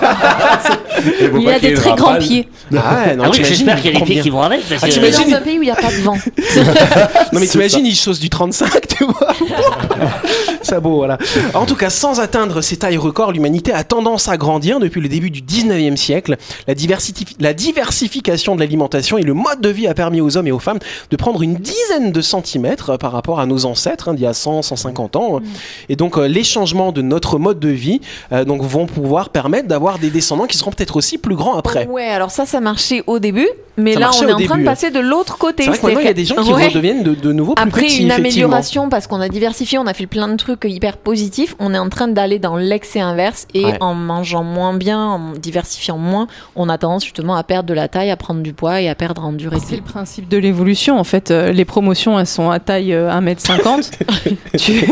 Il 1.34 1.48
a 1.48 1.58
qu'il 1.58 1.68
y 1.68 1.72
ait 1.72 1.74
des 1.74 1.74
très 1.74 1.92
grands 1.94 2.16
pieds. 2.16 2.48
Ah 2.74 2.76
ouais, 3.06 3.16
non, 3.16 3.24
Ah 3.24 3.28
oui, 3.28 3.32
t'imagines, 3.32 3.44
j'espère 3.44 3.76
qu'il 3.80 3.92
y 3.92 3.96
a 3.96 3.98
des 3.98 4.04
pieds 4.04 4.20
qui 4.20 4.30
vont 4.30 4.42
avec. 4.42 4.60
Parce 4.68 4.82
Ah, 4.82 4.88
que- 4.88 4.92
t'imagines- 4.92 5.30
Dans 5.30 5.36
un 5.36 5.40
pays 5.40 5.58
où 5.58 5.62
il 5.62 5.66
n'y 5.66 5.70
a 5.70 5.74
pas 5.74 5.88
de 5.90 6.00
vent. 6.02 6.16
Non 7.32 7.40
mais 7.40 7.46
t'imagines, 7.46 7.84
il 7.86 7.94
chose 7.94 8.20
du 8.20 8.28
35, 8.30 8.88
tu 8.88 9.04
vois. 9.04 9.21
Voilà. 10.82 11.18
En 11.54 11.66
tout 11.66 11.74
cas, 11.76 11.90
sans 11.90 12.20
atteindre 12.20 12.60
ces 12.62 12.76
tailles 12.78 12.96
records, 12.96 13.32
l'humanité 13.32 13.72
a 13.72 13.84
tendance 13.84 14.28
à 14.28 14.36
grandir 14.36 14.80
depuis 14.80 15.00
le 15.00 15.08
début 15.08 15.30
du 15.30 15.42
19e 15.42 15.96
siècle. 15.96 16.36
La, 16.66 16.74
diversifi- 16.74 17.36
la 17.40 17.52
diversification 17.52 18.54
de 18.54 18.60
l'alimentation 18.60 19.18
et 19.18 19.22
le 19.22 19.34
mode 19.34 19.60
de 19.60 19.68
vie 19.68 19.86
a 19.86 19.94
permis 19.94 20.20
aux 20.20 20.36
hommes 20.36 20.46
et 20.46 20.52
aux 20.52 20.58
femmes 20.58 20.78
de 21.10 21.16
prendre 21.16 21.42
une 21.42 21.54
dizaine 21.54 22.10
de 22.12 22.20
centimètres 22.20 22.96
par 22.96 23.12
rapport 23.12 23.38
à 23.40 23.46
nos 23.46 23.66
ancêtres 23.66 24.08
hein, 24.08 24.14
d'il 24.14 24.22
y 24.22 24.26
a 24.26 24.32
100, 24.34 24.62
150 24.62 25.16
ans. 25.16 25.40
Et 25.88 25.96
donc, 25.96 26.16
euh, 26.16 26.26
les 26.26 26.44
changements 26.44 26.92
de 26.92 27.02
notre 27.02 27.38
mode 27.38 27.60
de 27.60 27.68
vie 27.68 28.00
euh, 28.32 28.44
donc, 28.44 28.62
vont 28.62 28.86
pouvoir 28.86 29.28
permettre 29.30 29.68
d'avoir 29.68 29.98
des 29.98 30.10
descendants 30.10 30.46
qui 30.46 30.56
seront 30.56 30.70
peut-être 30.70 30.96
aussi 30.96 31.18
plus 31.18 31.36
grands 31.36 31.56
après. 31.56 31.86
Ouais, 31.86 32.06
alors 32.08 32.30
ça, 32.30 32.46
ça 32.46 32.60
marchait 32.60 33.02
au 33.06 33.18
début, 33.18 33.48
mais 33.76 33.94
Ça 33.94 34.00
là, 34.00 34.10
on 34.18 34.28
est 34.28 34.32
en 34.32 34.38
train 34.38 34.58
de 34.58 34.64
passer 34.64 34.90
de 34.90 35.00
l'autre 35.00 35.38
côté. 35.38 35.62
C'est 35.64 35.70
vrai 35.70 35.78
que 35.78 35.86
maintenant, 35.86 36.00
il 36.00 36.06
y 36.06 36.08
a 36.08 36.12
des 36.14 36.24
gens 36.24 36.36
qui 36.42 36.52
Ouais. 36.52 36.68
redeviennent 36.68 37.02
de, 37.02 37.14
de 37.14 37.32
nouveau 37.32 37.54
plus 37.54 37.62
Après 37.62 37.82
petits, 37.82 38.02
une 38.02 38.10
amélioration 38.12 38.88
parce 38.88 39.06
qu'on 39.06 39.20
a 39.20 39.28
diversifié, 39.28 39.78
on 39.78 39.86
a 39.86 39.94
fait 39.94 40.06
plein 40.06 40.28
de 40.28 40.36
trucs 40.36 40.64
hyper 40.64 40.96
positifs, 40.98 41.54
on 41.58 41.72
est 41.74 41.78
en 41.78 41.88
train 41.88 42.08
d'aller 42.08 42.38
dans 42.38 42.56
l'excès 42.56 43.00
inverse 43.00 43.46
et 43.54 43.64
Ouais. 43.64 43.76
en 43.80 43.94
mangeant 43.94 44.42
moins 44.44 44.74
bien, 44.74 44.98
en 45.02 45.32
diversifiant 45.32 45.96
moins, 45.98 46.26
on 46.56 46.68
a 46.68 46.76
tendance 46.78 47.04
justement 47.04 47.34
à 47.36 47.42
perdre 47.44 47.68
de 47.68 47.74
la 47.74 47.88
taille, 47.88 48.10
à 48.10 48.16
prendre 48.16 48.40
du 48.42 48.52
poids 48.52 48.80
et 48.80 48.88
à 48.88 48.94
perdre 48.94 49.24
en 49.24 49.30
C'est 49.30 49.36
dureté. 49.36 49.76
le 49.76 49.82
principe 49.82 50.28
de 50.28 50.36
l'évolution. 50.36 50.98
En 50.98 51.04
fait, 51.04 51.30
euh, 51.30 51.52
les 51.52 51.64
promotions, 51.64 52.18
elles 52.18 52.26
sont 52.26 52.50
à 52.50 52.58
taille 52.60 52.92
euh, 52.92 53.10
1m50. 53.10 53.90
Tu- 54.58 54.84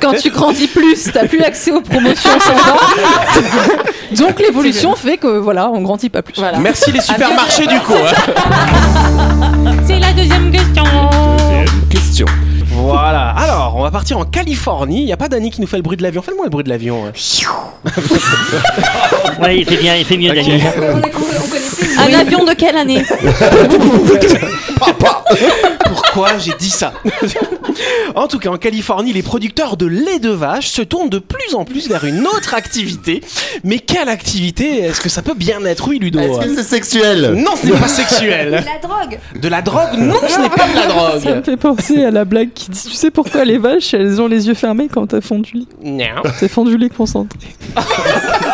Quand 0.00 0.14
tu 0.14 0.30
grandis 0.30 0.68
plus, 0.68 1.10
t'as 1.12 1.26
plus 1.26 1.42
accès 1.42 1.70
aux 1.72 1.80
promotions 1.80 2.30
sans 2.40 4.16
Donc 4.24 4.38
l'évolution 4.40 4.94
fait 4.94 5.16
que 5.16 5.26
voilà, 5.38 5.70
on 5.70 5.80
grandit 5.82 6.08
pas 6.10 6.22
plus. 6.22 6.34
Voilà. 6.36 6.58
Merci 6.58 6.92
les 6.92 7.00
supermarchés 7.00 7.66
du 7.66 7.78
coup. 7.80 7.94
hein. 7.94 8.11
C'est 9.86 9.98
la 9.98 10.12
deuxième 10.12 10.50
question. 10.50 10.84
Deuxième 11.38 11.88
question. 11.88 12.26
Voilà. 12.74 13.30
Alors, 13.30 13.74
on 13.76 13.82
va 13.82 13.90
partir 13.90 14.18
en 14.18 14.24
Californie. 14.24 15.00
Il 15.02 15.06
n'y 15.06 15.12
a 15.12 15.16
pas 15.16 15.28
d'Annie 15.28 15.50
qui 15.50 15.60
nous 15.60 15.66
fait 15.66 15.76
le 15.76 15.82
bruit 15.82 15.96
de 15.96 16.02
l'avion. 16.02 16.22
Fais-moi 16.22 16.44
le 16.46 16.50
bruit 16.50 16.64
de 16.64 16.68
l'avion. 16.70 17.04
hein. 17.06 17.12
Ouais, 19.42 19.58
il 19.58 19.64
fait 19.66 19.76
bien, 19.76 19.96
il 19.96 20.04
fait 20.04 20.16
mieux, 20.16 20.30
Ok. 20.30 20.36
Daniel. 20.36 20.60
Un 21.98 22.12
avion 22.14 22.44
de 22.44 22.52
quelle 22.52 22.76
année 22.76 23.02
Pourquoi 25.84 26.38
j'ai 26.38 26.52
dit 26.58 26.70
ça 26.70 26.92
En 28.14 28.28
tout 28.28 28.38
cas, 28.38 28.50
en 28.50 28.56
Californie, 28.56 29.12
les 29.12 29.22
producteurs 29.22 29.76
de 29.76 29.86
lait 29.86 30.18
de 30.18 30.30
vache 30.30 30.68
se 30.68 30.82
tournent 30.82 31.08
de 31.08 31.18
plus 31.18 31.54
en 31.54 31.64
plus 31.64 31.88
vers 31.88 32.04
une 32.04 32.26
autre 32.26 32.54
activité. 32.54 33.22
Mais 33.64 33.78
quelle 33.78 34.08
activité 34.08 34.80
est-ce 34.80 35.00
que 35.00 35.08
ça 35.08 35.22
peut 35.22 35.34
bien 35.34 35.64
être 35.64 35.88
Oui, 35.88 35.98
Ludo. 35.98 36.18
Est-ce 36.20 36.40
que 36.40 36.54
c'est 36.54 36.62
sexuel 36.62 37.34
Non, 37.36 37.52
ce 37.60 37.66
n'est 37.66 37.78
pas 37.78 37.88
sexuel. 37.88 38.64
La 38.66 38.88
drogue 38.88 39.18
De 39.40 39.48
la 39.48 39.62
drogue 39.62 39.98
Non, 39.98 40.16
ce 40.28 40.40
n'est 40.40 40.48
pas 40.50 40.66
de 40.68 40.74
la 40.74 40.82
Ça 41.20 41.28
me 41.30 41.34
drogue. 41.34 41.44
fait 41.44 41.56
penser 41.56 42.04
à 42.04 42.10
la 42.10 42.24
blague 42.24 42.50
qui 42.54 42.70
dit 42.70 42.82
Tu 42.90 42.94
sais 42.94 43.10
pourquoi 43.10 43.44
les 43.44 43.58
vaches, 43.58 43.94
elles 43.94 44.20
ont 44.20 44.26
les 44.28 44.48
yeux 44.48 44.54
fermés 44.54 44.88
quand 44.92 45.12
elles 45.14 45.22
font 45.22 45.38
du 45.38 45.52
lit 45.52 45.68
Non. 45.82 46.04
C'est 46.38 46.48
font 46.48 46.64
du 46.64 46.76
lait 46.76 46.90
concentré. 46.90 47.38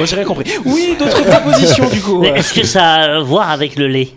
Moi, 0.00 0.06
j'ai 0.06 0.16
rien 0.16 0.24
compris. 0.24 0.50
Oui, 0.64 0.96
d'autres 0.98 1.22
propositions 1.28 1.86
du 1.90 2.00
coup. 2.00 2.20
Mais 2.22 2.28
est-ce 2.30 2.54
que 2.54 2.64
ça 2.64 2.84
a 2.86 3.16
à 3.16 3.20
voir 3.20 3.50
avec 3.50 3.76
le 3.76 3.86
lait? 3.86 4.08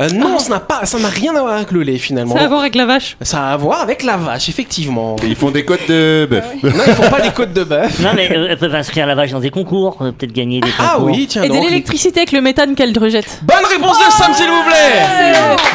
Euh, 0.00 0.08
non, 0.10 0.38
ça 0.38 0.50
n'a 0.50 0.60
pas, 0.60 0.84
ça 0.86 0.98
n'a 0.98 1.08
rien 1.08 1.34
à 1.36 1.40
voir 1.40 1.54
avec 1.54 1.70
le 1.72 1.82
lait 1.82 1.98
finalement. 1.98 2.34
Ça 2.34 2.40
a 2.42 2.44
à 2.44 2.48
voir 2.48 2.60
avec 2.60 2.74
la 2.74 2.86
vache 2.86 3.16
Ça 3.22 3.48
a 3.48 3.52
à 3.52 3.56
voir 3.56 3.80
avec 3.80 4.02
la 4.02 4.16
vache, 4.16 4.48
effectivement. 4.48 5.16
Ils 5.22 5.36
font 5.36 5.50
des 5.50 5.64
côtes 5.64 5.88
de 5.88 6.26
bœuf. 6.30 6.44
Non, 6.62 6.70
ils 6.86 6.92
font 6.94 7.10
pas 7.10 7.20
des 7.20 7.30
côtes 7.30 7.52
de 7.52 7.64
bœuf. 7.64 7.98
Non, 8.00 8.10
mais 8.14 8.30
euh, 8.36 8.48
elles 8.50 8.58
peuvent 8.58 8.74
inscrire 8.74 9.06
la 9.06 9.14
vache 9.14 9.30
dans 9.30 9.40
des 9.40 9.50
concours, 9.50 9.96
euh, 10.00 10.12
peut-être 10.12 10.32
gagner 10.32 10.60
des 10.60 10.70
concours. 10.70 10.86
Ah 10.94 10.98
oui, 11.00 11.26
tiens 11.28 11.42
Et 11.44 11.48
de 11.48 11.54
donc. 11.54 11.64
l'électricité 11.64 12.20
avec 12.20 12.32
le 12.32 12.40
méthane 12.40 12.74
qu'elle 12.74 12.96
rejette. 12.98 13.40
Bonne 13.42 13.64
réponse 13.70 13.98
de 13.98 14.10
Sam, 14.12 14.32
s'il 14.34 14.46
vous 14.46 14.62
plaît. 14.66 15.02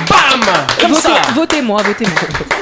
Bam, 0.09 0.39
comme 0.81 0.91
Votez- 0.91 1.01
ça. 1.01 1.09
Votez-moi, 1.35 1.81
votez-moi. 1.83 2.13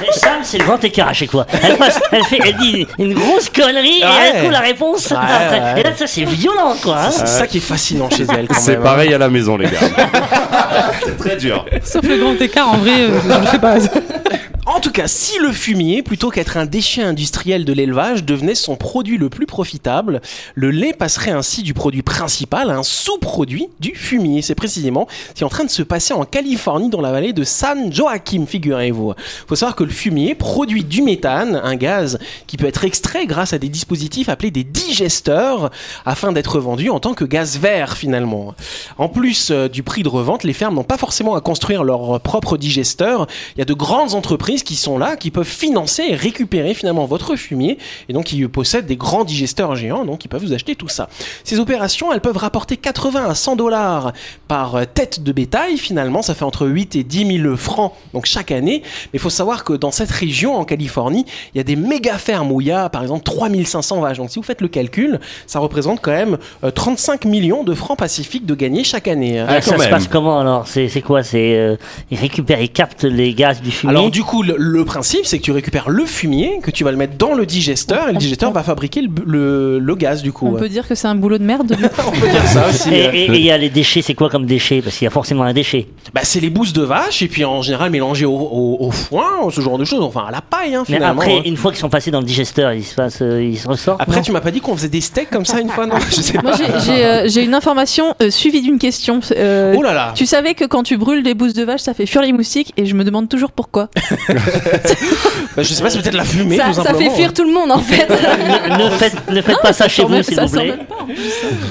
Mais 0.02 0.08
Sam, 0.12 0.40
c'est 0.44 0.58
le 0.60 0.66
grand 0.66 0.84
écart 0.84 1.10
à 1.10 1.14
chaque 1.14 1.32
fois. 1.32 1.46
Elle, 1.64 1.76
passe, 1.78 2.00
elle, 2.12 2.24
fait, 2.26 2.40
elle 2.44 2.58
dit 2.58 2.88
une 3.00 3.14
grosse 3.14 3.50
connerie 3.50 4.00
et 4.02 4.06
Ouais. 4.06 4.40
un 4.42 4.46
coup 4.46 4.50
la 4.52 4.60
réponse. 4.60 5.10
Ouais, 5.12 5.18
après. 5.18 5.60
ouais. 5.60 5.80
Et 5.82 5.84
là, 5.84 5.90
ça, 5.96 6.08
c'est 6.08 6.24
violent, 6.24 6.76
quoi. 6.82 6.98
hein. 6.98 7.10
C'est 7.12 7.28
ça 7.28 7.48
qui 7.48 7.58
est 7.58 7.62
fascinant 7.62 8.10
chez 8.10 8.26
elle. 8.36 8.48
Quand 8.48 8.54
C'est 8.56 8.72
même, 8.74 8.82
hein. 8.82 8.84
pareil 8.84 9.14
à 9.14 9.18
la 9.18 9.30
maison, 9.30 9.58
les 9.58 9.66
gars. 9.66 9.72
c'est 11.28 11.38
dur. 11.38 11.66
Sauf 11.84 12.08
le 12.08 12.18
grand 12.18 12.40
écart, 12.42 12.70
en 12.74 12.78
vrai, 12.78 13.02
euh, 13.02 13.20
je 13.22 13.40
le 13.40 13.46
fais 13.48 13.60
pas. 13.60 13.78
En 14.70 14.82
tout 14.82 14.92
cas, 14.92 15.08
si 15.08 15.40
le 15.40 15.54
fumier, 15.54 16.04
plutôt 16.04 16.30
qu'être 16.30 16.58
un 16.58 16.66
déchet 16.66 17.02
industriel 17.02 17.64
de 17.64 17.72
l'élevage, 17.72 18.26
devenait 18.26 18.54
son 18.54 18.76
produit 18.76 19.18
le 19.18 19.30
plus 19.30 19.46
profitable, 19.46 20.22
le 20.56 20.72
lait 20.72 20.92
passerait 20.92 21.32
ainsi 21.32 21.64
du 21.64 21.74
produit 21.74 22.02
principal 22.02 22.70
à 22.70 22.76
un 22.76 22.84
sous-produit 22.84 23.70
du 23.80 23.96
fumier. 23.96 24.42
C'est 24.42 24.56
précisément 24.56 25.08
ce 25.30 25.36
qui 25.36 25.44
est 25.44 25.46
en 25.46 25.50
train 25.50 25.64
de 25.64 25.70
se 25.70 25.84
passer 25.84 26.14
en 26.14 26.26
Californie 26.26 26.90
dans 26.90 27.00
la 27.00 27.14
vallée 27.14 27.32
de 27.32 27.46
San 27.46 27.94
Joaquin, 27.94 28.46
figurez-vous. 28.46 29.14
faut 29.48 29.56
savoir 29.56 29.78
que 29.78 29.86
le 29.86 29.90
fumier 29.90 30.36
produit 30.36 30.84
du 30.84 31.02
méthane, 31.02 31.62
un 31.64 31.78
gaz 31.78 32.20
qui 32.46 32.58
peut 32.58 32.68
être 32.68 32.84
extrait 32.84 33.26
grâce 33.26 33.54
à 33.54 33.60
des 33.60 33.70
dispositifs 33.70 34.28
appelés 34.28 34.52
des 34.52 34.66
digesteurs, 34.66 35.72
afin 36.06 36.34
d'être 36.34 36.60
vendu 36.60 36.90
en 36.90 37.00
tant 37.00 37.14
que 37.14 37.24
gaz 37.24 37.58
vert 37.58 37.96
finalement. 37.96 38.54
En 38.98 39.08
plus 39.08 39.50
euh, 39.50 39.70
du 39.70 39.82
prix 39.82 40.04
de 40.04 40.10
revente, 40.10 40.44
les 40.44 40.52
fermes 40.52 40.76
n'ont 40.76 40.84
pas 40.84 40.98
forcément 40.98 41.36
à 41.36 41.42
construire 41.42 41.86
leur 41.86 42.20
propre 42.20 42.58
digesteur. 42.58 43.28
Il 43.56 43.60
y 43.60 43.62
a 43.62 43.66
de 43.66 43.74
grandes 43.74 44.14
entreprises 44.14 44.57
qui 44.64 44.76
sont 44.76 44.98
là, 44.98 45.16
qui 45.16 45.32
peuvent 45.32 45.46
financer 45.48 46.04
et 46.10 46.16
récupérer 46.16 46.74
finalement 46.74 47.06
votre 47.06 47.36
fumier, 47.36 47.78
et 48.10 48.14
donc 48.14 48.26
qui 48.26 48.46
possèdent 48.48 48.86
des 48.86 48.96
grands 48.98 49.24
digesteurs 49.24 49.76
géants, 49.76 50.06
donc 50.06 50.26
ils 50.26 50.28
peuvent 50.28 50.44
vous 50.44 50.54
acheter 50.54 50.76
tout 50.76 50.88
ça. 50.88 51.10
Ces 51.44 51.60
opérations, 51.60 52.12
elles 52.14 52.22
peuvent 52.22 52.38
rapporter 52.38 52.78
80 52.78 53.26
à 53.30 53.36
100 53.36 53.56
dollars 53.56 54.14
par 54.48 54.76
euh, 54.76 54.84
tête 54.86 55.24
de 55.24 55.32
bétail. 55.32 55.78
Finalement, 55.78 56.22
ça 56.22 56.36
fait 56.36 56.46
entre 56.46 56.68
8 56.68 56.96
et 56.96 57.04
10 57.04 57.42
000 57.44 57.56
francs 57.58 57.94
donc 58.14 58.26
chaque 58.26 58.52
année. 58.52 58.82
Mais 58.84 59.10
il 59.16 59.20
faut 59.20 59.30
savoir 59.30 59.64
que 59.64 59.74
dans 59.74 59.92
cette 59.92 60.12
région, 60.12 60.56
en 60.56 60.64
Californie, 60.66 61.26
il 61.54 61.58
y 61.58 61.62
a 61.62 61.64
des 61.64 61.76
méga 61.76 62.18
fermes 62.18 62.52
où 62.52 62.62
il 62.62 62.68
y 62.68 62.72
a 62.72 62.90
par 62.90 63.02
exemple 63.02 63.24
3500 63.24 64.02
vaches. 64.02 64.18
Donc 64.18 64.30
si 64.30 64.40
vous 64.40 64.44
faites 64.44 64.62
le 64.62 64.68
calcul, 64.68 65.20
ça 65.46 65.60
représente 65.60 66.02
quand 66.02 66.12
même 66.12 66.38
euh, 66.64 66.72
35 66.72 67.26
millions 67.26 67.64
de 67.64 67.74
francs 67.74 67.98
pacifiques 67.98 68.46
de 68.46 68.56
gagnés 68.56 68.84
chaque 68.84 69.08
année. 69.08 69.40
hein. 69.40 69.46
Ah, 69.50 69.62
ça 69.62 69.78
se 69.78 69.88
passe 69.90 70.08
comment 70.08 70.40
alors? 70.40 70.68
C'est 70.68 70.88
c'est 70.90 71.02
quoi? 71.02 71.24
C'est 71.24 71.58
euh, 71.58 71.76
ils 72.12 72.18
récupèrent, 72.18 72.62
ils 72.62 72.70
captent 72.70 73.04
les 73.04 73.34
gaz 73.34 73.62
du 73.62 73.72
fumier? 73.72 73.92
Alors 73.96 74.10
du 74.12 74.24
coup, 74.24 74.44
le, 74.48 74.56
le 74.58 74.86
principe, 74.86 75.26
c'est 75.26 75.38
que 75.38 75.44
tu 75.44 75.52
récupères 75.52 75.90
le 75.90 76.06
fumier, 76.06 76.60
que 76.64 76.72
tu 76.72 76.84
vas 76.84 76.92
le 76.92 76.98
mettre 76.98 77.18
dans 77.18 77.34
le 77.34 77.46
digesteur, 77.46 78.10
et 78.10 78.14
le 78.14 78.18
digesteur 78.18 78.50
on- 78.50 78.54
va 78.54 78.64
fabriquer 78.64 79.02
le, 79.02 79.10
le- 79.26 79.80
le 79.80 79.96
gaz 79.96 80.22
du 80.24 80.32
coup. 80.32 80.48
On 80.48 80.54
peut 80.58 80.70
dire 80.70 80.88
que 80.88 80.96
c'est 80.96 81.08
un 81.08 81.16
boulot 81.16 81.38
de 81.38 81.44
merde. 81.44 81.76
On 82.08 82.12
peut 82.12 82.28
dire 82.30 82.44
ça 82.48 82.68
aussi. 82.70 82.94
Et 82.94 83.26
il 83.28 83.42
y 83.42 83.52
a 83.52 83.58
les 83.58 83.70
déchets, 83.70 84.02
c'est 84.02 84.14
quoi 84.14 84.30
comme 84.30 84.46
déchets? 84.46 84.82
Parce 84.82 84.98
qu'il 84.98 85.06
y 85.06 85.08
a 85.08 85.12
forcément 85.12 85.44
un 85.44 85.54
déchet. 85.54 85.88
Bah, 86.14 86.22
c'est 86.24 86.40
les 86.40 86.50
bousses 86.50 86.74
de 86.74 86.82
vache, 86.84 87.22
et 87.22 87.28
puis 87.28 87.44
en 87.46 87.62
général 87.62 87.90
mélangées 87.92 88.26
au, 88.26 88.32
au- 88.36 88.78
au 88.80 88.92
foin, 88.92 89.26
ce 89.52 89.62
genre 89.62 89.78
de 89.78 89.86
choses, 89.86 90.02
enfin 90.02 90.26
à 90.28 90.32
la 90.32 90.42
paille 90.42 90.76
hein, 90.76 90.84
Mais 90.90 91.02
après, 91.02 91.38
hein. 91.38 91.42
une 91.46 91.58
fois 91.58 91.72
qu'ils 91.72 91.80
sont 91.80 91.90
passés 91.90 92.12
dans 92.12 92.20
le 92.22 92.26
digesteur, 92.26 92.74
ils 92.74 92.84
se, 92.84 92.96
passent, 92.96 93.22
euh, 93.22 93.44
ils 93.44 93.58
se 93.58 93.68
ressortent 93.68 94.02
Après, 94.02 94.18
non 94.18 94.22
tu 94.24 94.32
m'as 94.32 94.42
pas 94.42 94.52
dit 94.52 94.62
qu'on 94.62 94.76
faisait 94.76 94.90
des 94.90 95.02
steaks 95.02 95.30
comme 95.30 95.46
ça 95.46 95.60
une 95.60 95.70
fois, 95.70 95.86
non? 95.86 95.96
Je 96.10 96.16
sais 96.22 96.34
Moi, 96.42 96.52
pas. 96.52 96.58
j'ai- 96.58 96.86
j'ai 96.86 97.06
euh, 97.06 97.28
j'ai 97.28 97.44
une 97.44 97.54
information 97.54 98.16
euh, 98.22 98.30
suivie 98.30 98.62
d'une 98.62 98.80
question. 98.80 99.20
Euh, 99.32 99.76
Oh 99.78 99.82
là 99.84 99.94
là 99.94 100.12
Tu 100.16 100.26
savais 100.26 100.54
que 100.54 100.66
quand 100.66 100.84
tu 100.84 100.98
brûles 100.98 101.24
des 101.24 101.34
bousses 101.34 101.54
de 101.54 101.64
vache, 101.64 101.82
ça 101.82 101.94
fait 101.94 102.06
fuir 102.06 102.22
les 102.22 102.32
moustiques 102.32 102.74
et 102.78 102.86
je 102.86 102.96
me 102.96 103.04
demande 103.04 103.28
toujours 103.30 103.52
pourquoi. 103.52 103.90
Bah, 105.56 105.64
Je 105.64 105.74
sais 105.74 105.82
pas, 105.82 105.90
c'est 105.90 106.00
peut-être 106.02 106.14
la 106.16 106.24
fumée 106.24 106.58
ça, 106.58 106.66
tout 106.66 106.74
ça 106.74 106.94
fait 106.94 107.10
fuir 107.10 107.34
tout 107.34 107.44
le 107.44 107.52
monde 107.52 107.72
en 107.72 107.80
fait. 107.80 108.08
ne, 108.08 108.84
ne 108.86 108.90
faites, 108.98 109.30
ne 109.30 109.42
faites 109.42 109.60
pas 109.62 109.74
ça 109.74 109.88
chez 109.88 110.04
vous, 110.04 110.22
s'il 110.22 110.36
ça 110.36 110.46
vous 110.46 110.52
plaît. 110.52 110.68
même 110.68 110.86
pas, 110.86 110.96
en 111.02 111.06
plus. 111.06 111.16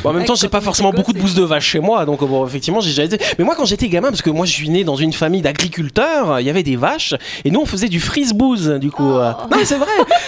Bon, 0.02 0.10
en 0.10 0.12
même 0.12 0.24
temps, 0.24 0.34
j'ai 0.34 0.48
pas 0.48 0.60
forcément 0.60 0.90
beaucoup 0.92 1.12
de 1.12 1.18
bousses 1.20 1.34
de 1.34 1.44
vache 1.44 1.66
chez 1.66 1.78
moi, 1.80 2.04
donc 2.04 2.24
bon, 2.24 2.44
effectivement, 2.46 2.80
j'ai 2.80 2.88
déjà 2.90 3.04
été. 3.04 3.18
Mais 3.38 3.44
moi, 3.44 3.54
quand 3.56 3.64
j'étais 3.64 3.88
gamin, 3.88 4.08
parce 4.08 4.22
que 4.22 4.30
moi, 4.30 4.44
je 4.46 4.52
suis 4.52 4.68
né 4.70 4.82
dans 4.82 4.96
une 4.96 5.12
famille 5.12 5.42
d'agriculteurs, 5.42 6.40
il 6.40 6.46
y 6.46 6.50
avait 6.50 6.62
des 6.64 6.76
vaches, 6.76 7.14
et 7.44 7.50
nous, 7.50 7.60
on 7.60 7.66
faisait 7.66 7.88
du 7.88 8.00
freeze 8.00 8.32
bouse, 8.32 8.68
du 8.80 8.90
coup. 8.90 9.12
euh. 9.14 9.30
Non, 9.50 9.56
mais 9.56 9.64
c'est 9.64 9.78
vrai, 9.78 9.86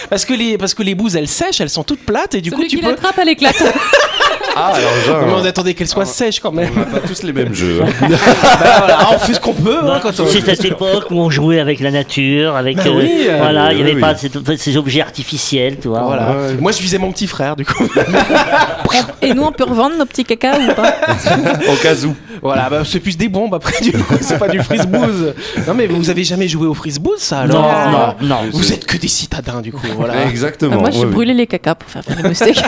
parce 0.09 0.23
que 0.25 0.33
les 0.33 0.57
parce 0.57 0.73
que 0.73 0.83
les 0.83 0.95
bouses, 0.95 1.15
elles 1.17 1.27
sèchent, 1.27 1.59
elles 1.59 1.69
sont 1.69 1.83
toutes 1.83 2.05
plates, 2.05 2.35
et 2.35 2.41
du 2.41 2.51
coup, 2.51 2.61
tu 2.61 2.67
qui 2.67 2.77
peux. 2.77 2.87
l'attrape, 2.89 3.17
elle 3.21 3.29
éclate. 3.29 3.61
Ah, 4.61 4.73
alors 5.07 5.21
Non, 5.21 5.27
mais 5.27 5.41
on 5.41 5.45
attendait 5.45 5.73
qu'elles 5.73 5.87
soient 5.87 6.05
sèches 6.05 6.39
quand 6.39 6.51
même. 6.51 6.69
on 6.75 6.79
n'a 6.79 6.85
pas 6.85 6.99
tous 7.07 7.23
les 7.23 7.33
mêmes 7.33 7.53
jeux. 7.53 7.81
hein. 7.83 8.07
Bah, 8.59 8.75
voilà, 8.79 8.97
on 9.13 9.19
fait 9.19 9.33
ce 9.33 9.39
qu'on 9.39 9.53
peut 9.53 9.77
hein, 9.81 9.85
Bah, 9.85 9.99
quand 10.01 10.19
on. 10.19 10.27
C'est 10.27 10.41
cette 10.45 10.65
époque 10.65 11.05
où 11.11 11.15
on 11.19 11.29
jouait 11.29 11.59
avec 11.59 11.79
la 11.79 11.91
nature, 11.91 12.55
avec 12.55 12.77
Bah 12.77 12.83
euh, 12.87 12.99
oui, 12.99 13.25
euh, 13.29 13.37
voilà, 13.37 13.71
il 13.71 13.77
n'y 13.77 13.83
oui, 13.83 13.91
avait 13.91 13.95
oui. 13.95 14.01
pas 14.01 14.15
cette- 14.15 14.57
ces 14.57 14.77
objets 14.77 15.01
artificiels, 15.01 15.77
tu 15.81 15.87
vois. 15.87 16.01
Voilà. 16.01 16.31
Ouais. 16.31 16.53
Moi, 16.59 16.71
je 16.71 16.79
visais 16.81 16.97
mon 16.97 17.11
petit 17.11 17.27
frère, 17.27 17.55
du 17.55 17.65
coup. 17.65 17.87
Et 19.21 19.33
nous, 19.33 19.43
on 19.43 19.51
peut 19.51 19.63
revendre 19.65 19.95
nos 19.97 20.05
petits 20.05 20.23
cacas 20.25 20.57
ou 20.59 20.73
pas 20.73 20.95
Au 21.71 21.75
cas 21.75 21.95
où. 22.05 22.15
voilà, 22.41 22.69
bah, 22.69 22.81
c'est 22.85 22.99
plus 22.99 23.17
des 23.17 23.29
bombes 23.29 23.53
après, 23.53 23.79
du 23.81 23.91
coup, 23.91 24.15
c'est 24.21 24.39
pas 24.39 24.47
du 24.47 24.59
bouse. 24.59 25.33
Non, 25.67 25.73
mais 25.73 25.87
vous 25.87 26.09
avez 26.09 26.23
jamais 26.23 26.47
joué 26.47 26.67
au 26.67 26.73
bouse, 26.73 27.19
ça 27.19 27.39
alors 27.41 27.61
Non, 28.21 28.27
non, 28.27 28.35
non. 28.43 28.49
Vous 28.51 28.73
êtes 28.73 28.85
que 28.85 28.97
des 28.97 29.07
citadins, 29.07 29.61
du 29.61 29.71
coup, 29.71 29.85
voilà. 29.95 30.25
Exactement. 30.27 30.75
Ah, 30.77 30.81
Moi, 30.81 30.89
j'ai 30.91 31.05
brûlé 31.05 31.33
les 31.33 31.47
cacas 31.47 31.75
pour 31.75 31.89
faire 31.89 32.03
faire 32.03 32.17
les 32.17 32.27
moustiques. 32.29 32.63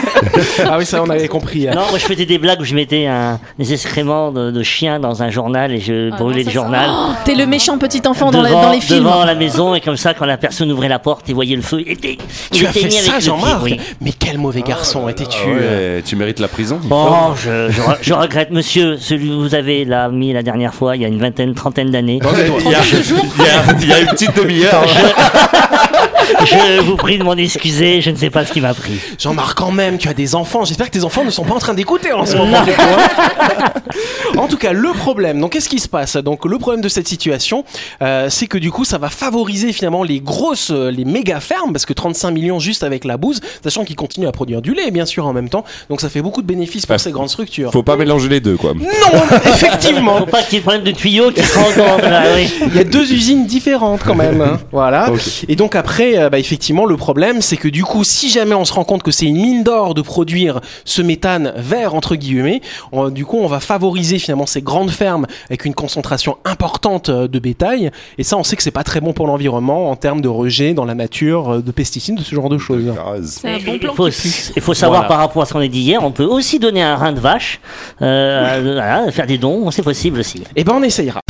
Ah 0.64 0.76
oui, 0.78 0.86
ça, 0.86 1.02
on 1.02 1.10
avait 1.10 1.28
compris. 1.28 1.68
hein. 1.68 1.72
Non, 1.74 1.81
moi 1.90 1.98
je 1.98 2.04
faisais 2.04 2.26
des 2.26 2.38
blagues 2.38 2.60
où 2.60 2.64
je 2.64 2.74
mettais 2.74 3.06
un, 3.06 3.38
des 3.58 3.72
excréments 3.72 4.30
de, 4.32 4.50
de 4.50 4.62
chiens 4.62 4.98
dans 5.00 5.22
un 5.22 5.30
journal 5.30 5.72
et 5.72 5.80
je 5.80 6.10
Ah 6.12 6.16
brûlais 6.16 6.40
non, 6.40 6.44
le 6.44 6.44
ça, 6.44 6.50
journal. 6.50 6.90
T'es 7.24 7.34
le 7.34 7.46
méchant 7.46 7.78
petit 7.78 8.02
enfant 8.06 8.30
dans, 8.30 8.42
la- 8.42 8.48
devant, 8.50 8.62
dans 8.62 8.70
les 8.72 8.80
films. 8.80 9.00
devant 9.04 9.24
la 9.24 9.34
maison 9.34 9.74
et 9.74 9.80
comme 9.80 9.96
ça 9.96 10.14
quand 10.14 10.24
la 10.26 10.36
personne 10.36 10.70
ouvrait 10.72 10.88
la 10.88 10.98
porte 10.98 11.28
et 11.28 11.32
voyait 11.32 11.56
le 11.56 11.62
feu, 11.62 11.82
il 11.84 11.92
était, 11.92 12.18
il 12.52 12.58
Tu 12.58 12.66
as 12.66 12.72
fait 12.72 12.80
éteignait 12.80 13.00
ça, 13.00 13.12
avec 13.12 13.14
le 13.14 13.18
pied, 13.18 13.26
Jean-Marc 13.26 13.62
oui. 13.64 13.80
Mais 14.00 14.12
quel 14.18 14.38
mauvais 14.38 14.62
garçon 14.62 15.08
étais-tu 15.08 15.38
Ah 15.44 15.48
ouais, 15.48 16.02
tu 16.04 16.16
mérites 16.16 16.40
la 16.40 16.48
prison. 16.48 16.80
Bon, 16.84 17.34
je, 17.34 17.70
je, 17.70 17.80
re- 17.80 17.98
je 18.00 18.14
regrette, 18.14 18.50
monsieur, 18.50 18.96
celui 18.98 19.28
que 19.28 19.34
vous 19.34 19.54
avez 19.54 19.84
là 19.84 20.08
mis 20.08 20.32
la 20.32 20.42
dernière 20.42 20.74
fois, 20.74 20.96
il 20.96 21.02
y 21.02 21.04
a 21.04 21.08
une 21.08 21.18
vingtaine, 21.20 21.54
trentaine 21.54 21.90
d'années. 21.90 22.20
Il 22.22 22.70
y, 22.70 22.74
a, 22.74 22.80
il 22.80 23.42
y 23.44 23.48
a- 23.48 23.74
il 23.80 23.88
y 23.88 23.92
a 23.92 23.98
une 24.00 24.06
petite 24.08 24.36
demi-heure. 24.36 24.84
Je 26.44 26.80
vous 26.82 26.96
prie 26.96 27.18
de 27.18 27.24
m'en 27.24 27.34
excuser, 27.34 28.00
je 28.00 28.10
ne 28.10 28.16
sais 28.16 28.30
pas 28.30 28.44
ce 28.44 28.52
qui 28.52 28.60
m'a 28.60 28.74
pris. 28.74 28.98
Jean-Marc, 29.18 29.56
quand 29.56 29.70
même, 29.70 29.98
tu 29.98 30.08
as 30.08 30.14
des 30.14 30.34
enfants. 30.34 30.64
J'espère 30.64 30.86
que 30.90 30.92
tes 30.98 31.04
enfants 31.04 31.24
ne 31.24 31.30
sont 31.30 31.44
pas 31.44 31.54
en 31.54 31.58
train 31.58 31.74
d'écouter 31.74 32.12
en 32.12 32.26
ce 32.26 32.36
moment. 32.36 32.62
du 32.62 32.72
coup, 32.72 32.80
hein. 32.80 33.72
en 34.38 34.48
tout 34.48 34.56
cas, 34.56 34.72
le 34.72 34.90
problème, 34.92 35.40
donc 35.40 35.52
qu'est-ce 35.52 35.68
qui 35.68 35.78
se 35.78 35.88
passe? 35.88 36.16
Donc 36.16 36.44
le 36.44 36.58
problème 36.58 36.80
de 36.82 36.88
cette 36.88 37.08
situation, 37.08 37.64
euh, 38.02 38.28
c'est 38.30 38.46
que 38.46 38.58
du 38.58 38.70
coup, 38.70 38.84
ça 38.84 38.98
va 38.98 39.08
favoriser 39.10 39.72
finalement 39.72 40.02
les 40.02 40.20
grosses, 40.20 40.70
euh, 40.70 40.90
les 40.90 41.04
méga 41.04 41.40
fermes, 41.40 41.72
parce 41.72 41.86
que 41.86 41.92
35 41.92 42.30
millions 42.30 42.58
juste 42.58 42.82
avec 42.82 43.04
la 43.04 43.16
bouse, 43.16 43.40
sachant 43.62 43.84
qu'ils 43.84 43.96
continuent 43.96 44.28
à 44.28 44.32
produire 44.32 44.62
du 44.62 44.74
lait, 44.74 44.90
bien 44.90 45.06
sûr, 45.06 45.26
en 45.26 45.32
même 45.32 45.48
temps. 45.48 45.64
Donc 45.88 46.00
ça 46.00 46.08
fait 46.08 46.22
beaucoup 46.22 46.42
de 46.42 46.46
bénéfices 46.46 46.86
pour 46.86 46.94
Ah, 46.94 46.98
ces 46.98 47.10
grandes 47.12 47.28
structures. 47.30 47.72
Faut 47.72 47.82
pas 47.82 47.96
mélanger 47.96 48.28
les 48.28 48.40
deux, 48.40 48.56
quoi. 48.56 48.74
Non, 48.74 49.20
effectivement. 49.46 50.18
Faut 50.18 50.26
pas 50.26 50.42
qu'il 50.42 50.54
y 50.54 50.56
ait 50.56 50.60
de 50.60 50.64
problème 50.64 50.84
de 50.84 50.90
tuyaux 50.92 51.30
qui 51.30 51.42
se 51.42 51.58
rencontrent 51.58 52.08
là, 52.08 52.24
oui. 52.36 52.50
Il 52.68 52.76
y 52.76 52.80
a 52.80 52.84
deux 52.84 53.12
usines 53.12 53.46
différentes 53.46 54.02
quand 54.04 54.14
même. 54.14 54.40
hein. 54.40 54.58
Voilà. 54.72 55.10
Et 55.48 55.56
donc 55.56 55.74
après, 55.74 56.11
euh, 56.18 56.30
bah, 56.30 56.38
effectivement, 56.38 56.84
le 56.86 56.96
problème, 56.96 57.40
c'est 57.42 57.56
que 57.56 57.68
du 57.68 57.84
coup, 57.84 58.04
si 58.04 58.28
jamais 58.30 58.54
on 58.54 58.64
se 58.64 58.72
rend 58.72 58.84
compte 58.84 59.02
que 59.02 59.10
c'est 59.10 59.26
une 59.26 59.36
mine 59.36 59.62
d'or 59.64 59.94
de 59.94 60.02
produire 60.02 60.60
ce 60.84 61.02
méthane 61.02 61.52
vert 61.56 61.94
entre 61.94 62.14
guillemets, 62.16 62.60
on- 62.92 63.08
du 63.10 63.24
coup, 63.26 63.38
on 63.38 63.46
va 63.46 63.60
favoriser 63.60 64.18
finalement 64.18 64.46
ces 64.46 64.62
grandes 64.62 64.90
fermes 64.90 65.26
avec 65.48 65.64
une 65.64 65.74
concentration 65.74 66.36
importante 66.44 67.08
euh, 67.08 67.28
de 67.28 67.38
bétail. 67.38 67.90
Et 68.18 68.22
ça, 68.24 68.36
on 68.36 68.44
sait 68.44 68.56
que 68.56 68.62
c'est 68.62 68.70
pas 68.70 68.84
très 68.84 69.00
bon 69.00 69.12
pour 69.12 69.26
l'environnement 69.26 69.90
en 69.90 69.96
termes 69.96 70.20
de 70.20 70.28
rejet 70.28 70.74
dans 70.74 70.84
la 70.84 70.94
nature, 70.94 71.50
euh, 71.54 71.60
de 71.62 71.70
pesticides, 71.72 72.16
de 72.16 72.22
ce 72.22 72.34
genre 72.34 72.48
de 72.48 72.58
choses. 72.58 72.84
Un 73.44 73.58
bon 73.58 73.72
Il 73.74 73.78
plan 73.80 73.94
faut, 73.94 74.08
il 74.08 74.62
faut 74.62 74.74
savoir 74.74 75.00
Voilà. 75.02 75.08
par 75.08 75.18
rapport 75.18 75.42
à 75.42 75.46
ce 75.46 75.52
qu'on 75.52 75.60
a 75.60 75.68
dit 75.68 75.80
hier, 75.80 76.02
on 76.04 76.10
peut 76.10 76.24
aussi 76.24 76.58
donner 76.58 76.82
un 76.82 76.96
rein 76.96 77.12
de 77.12 77.20
vache, 77.20 77.60
euh, 78.00 78.60
voilà, 78.62 79.10
faire 79.12 79.26
des 79.26 79.38
dons, 79.38 79.70
c'est 79.70 79.82
possible 79.82 80.20
aussi. 80.20 80.42
Et 80.56 80.64
ben, 80.64 80.74
on 80.76 80.82
essayera. 80.82 81.20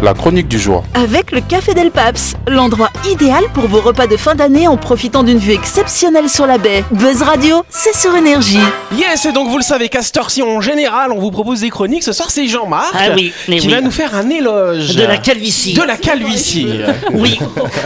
La 0.00 0.14
chronique 0.14 0.46
du 0.46 0.60
jour. 0.60 0.84
Avec 0.94 1.32
le 1.32 1.40
Café 1.40 1.74
Del 1.74 1.90
Paps, 1.90 2.34
l'endroit 2.46 2.90
idéal 3.10 3.42
pour 3.52 3.66
vos 3.66 3.80
repas 3.80 4.06
de 4.06 4.16
fin 4.16 4.36
d'année 4.36 4.68
en 4.68 4.76
profitant 4.76 5.24
d'une 5.24 5.38
vue 5.38 5.50
exceptionnelle 5.52 6.28
sur 6.28 6.46
la 6.46 6.56
baie. 6.56 6.84
Buzz 6.92 7.22
Radio, 7.22 7.64
c'est 7.68 7.96
sur 7.96 8.14
énergie. 8.14 8.60
Yes, 8.96 9.24
et 9.24 9.32
donc 9.32 9.48
vous 9.48 9.56
le 9.56 9.62
savez, 9.64 9.90
heure-ci, 10.16 10.40
en 10.40 10.60
général, 10.60 11.10
on 11.10 11.18
vous 11.18 11.32
propose 11.32 11.60
des 11.62 11.70
chroniques. 11.70 12.04
Ce 12.04 12.12
soir, 12.12 12.30
c'est 12.30 12.46
Jean-Marc 12.46 12.94
Ah 12.94 13.08
oui, 13.16 13.32
qui 13.46 13.50
oui. 13.66 13.68
va 13.68 13.80
nous 13.80 13.90
faire 13.90 14.14
un 14.14 14.30
éloge 14.30 14.94
De 14.94 15.02
la 15.02 15.18
calvitie. 15.18 15.74
De 15.74 15.82
la 15.82 15.96
calvitie. 15.96 16.68
Oui, 17.12 17.38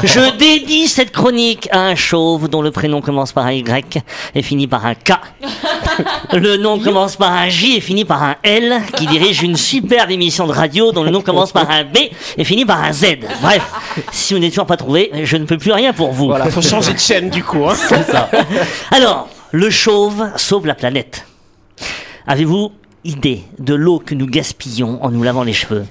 je 0.04 0.36
dédie 0.36 0.88
cette 0.88 1.12
chronique 1.12 1.68
à 1.72 1.80
un 1.80 1.94
chauve 1.94 2.48
dont 2.50 2.60
le 2.60 2.70
prénom 2.70 3.00
commence 3.00 3.32
par 3.32 3.46
un 3.46 3.52
Y 3.52 4.02
et 4.34 4.42
finit 4.42 4.66
par 4.66 4.84
un 4.84 4.94
K. 4.94 5.12
Le 6.32 6.56
nom 6.56 6.78
commence 6.78 7.16
par 7.16 7.32
un 7.32 7.48
J 7.48 7.76
et 7.76 7.80
finit 7.80 8.04
par 8.04 8.22
un 8.22 8.36
L, 8.42 8.80
qui 8.96 9.06
dirige 9.06 9.42
une 9.42 9.56
superbe 9.56 10.10
émission 10.10 10.46
de 10.46 10.52
radio 10.52 10.92
dont 10.92 11.04
le 11.04 11.10
nom 11.10 11.22
commence 11.22 11.52
par 11.52 11.70
un 11.70 11.84
B 11.84 11.98
et 12.36 12.44
finit 12.44 12.64
par 12.64 12.82
un 12.82 12.92
Z. 12.92 13.18
Bref, 13.40 13.62
si 14.12 14.34
vous 14.34 14.40
n'êtes 14.40 14.50
toujours 14.50 14.66
pas 14.66 14.76
trouvé, 14.76 15.10
je 15.24 15.36
ne 15.36 15.44
peux 15.44 15.58
plus 15.58 15.72
rien 15.72 15.92
pour 15.92 16.12
vous. 16.12 16.26
Voilà, 16.26 16.50
faut 16.50 16.62
changer 16.62 16.92
de 16.94 16.98
chaîne 16.98 17.30
du 17.30 17.42
coup. 17.44 17.64
hein. 17.68 17.74
Alors, 18.90 19.28
le 19.52 19.70
chauve 19.70 20.28
sauve 20.36 20.66
la 20.66 20.74
planète. 20.74 21.26
Avez-vous 22.26 22.72
idée 23.04 23.42
de 23.58 23.74
l'eau 23.74 23.98
que 23.98 24.14
nous 24.14 24.26
gaspillons 24.26 24.98
en 25.02 25.10
nous 25.10 25.22
lavant 25.22 25.42
les 25.42 25.52
cheveux? 25.52 25.84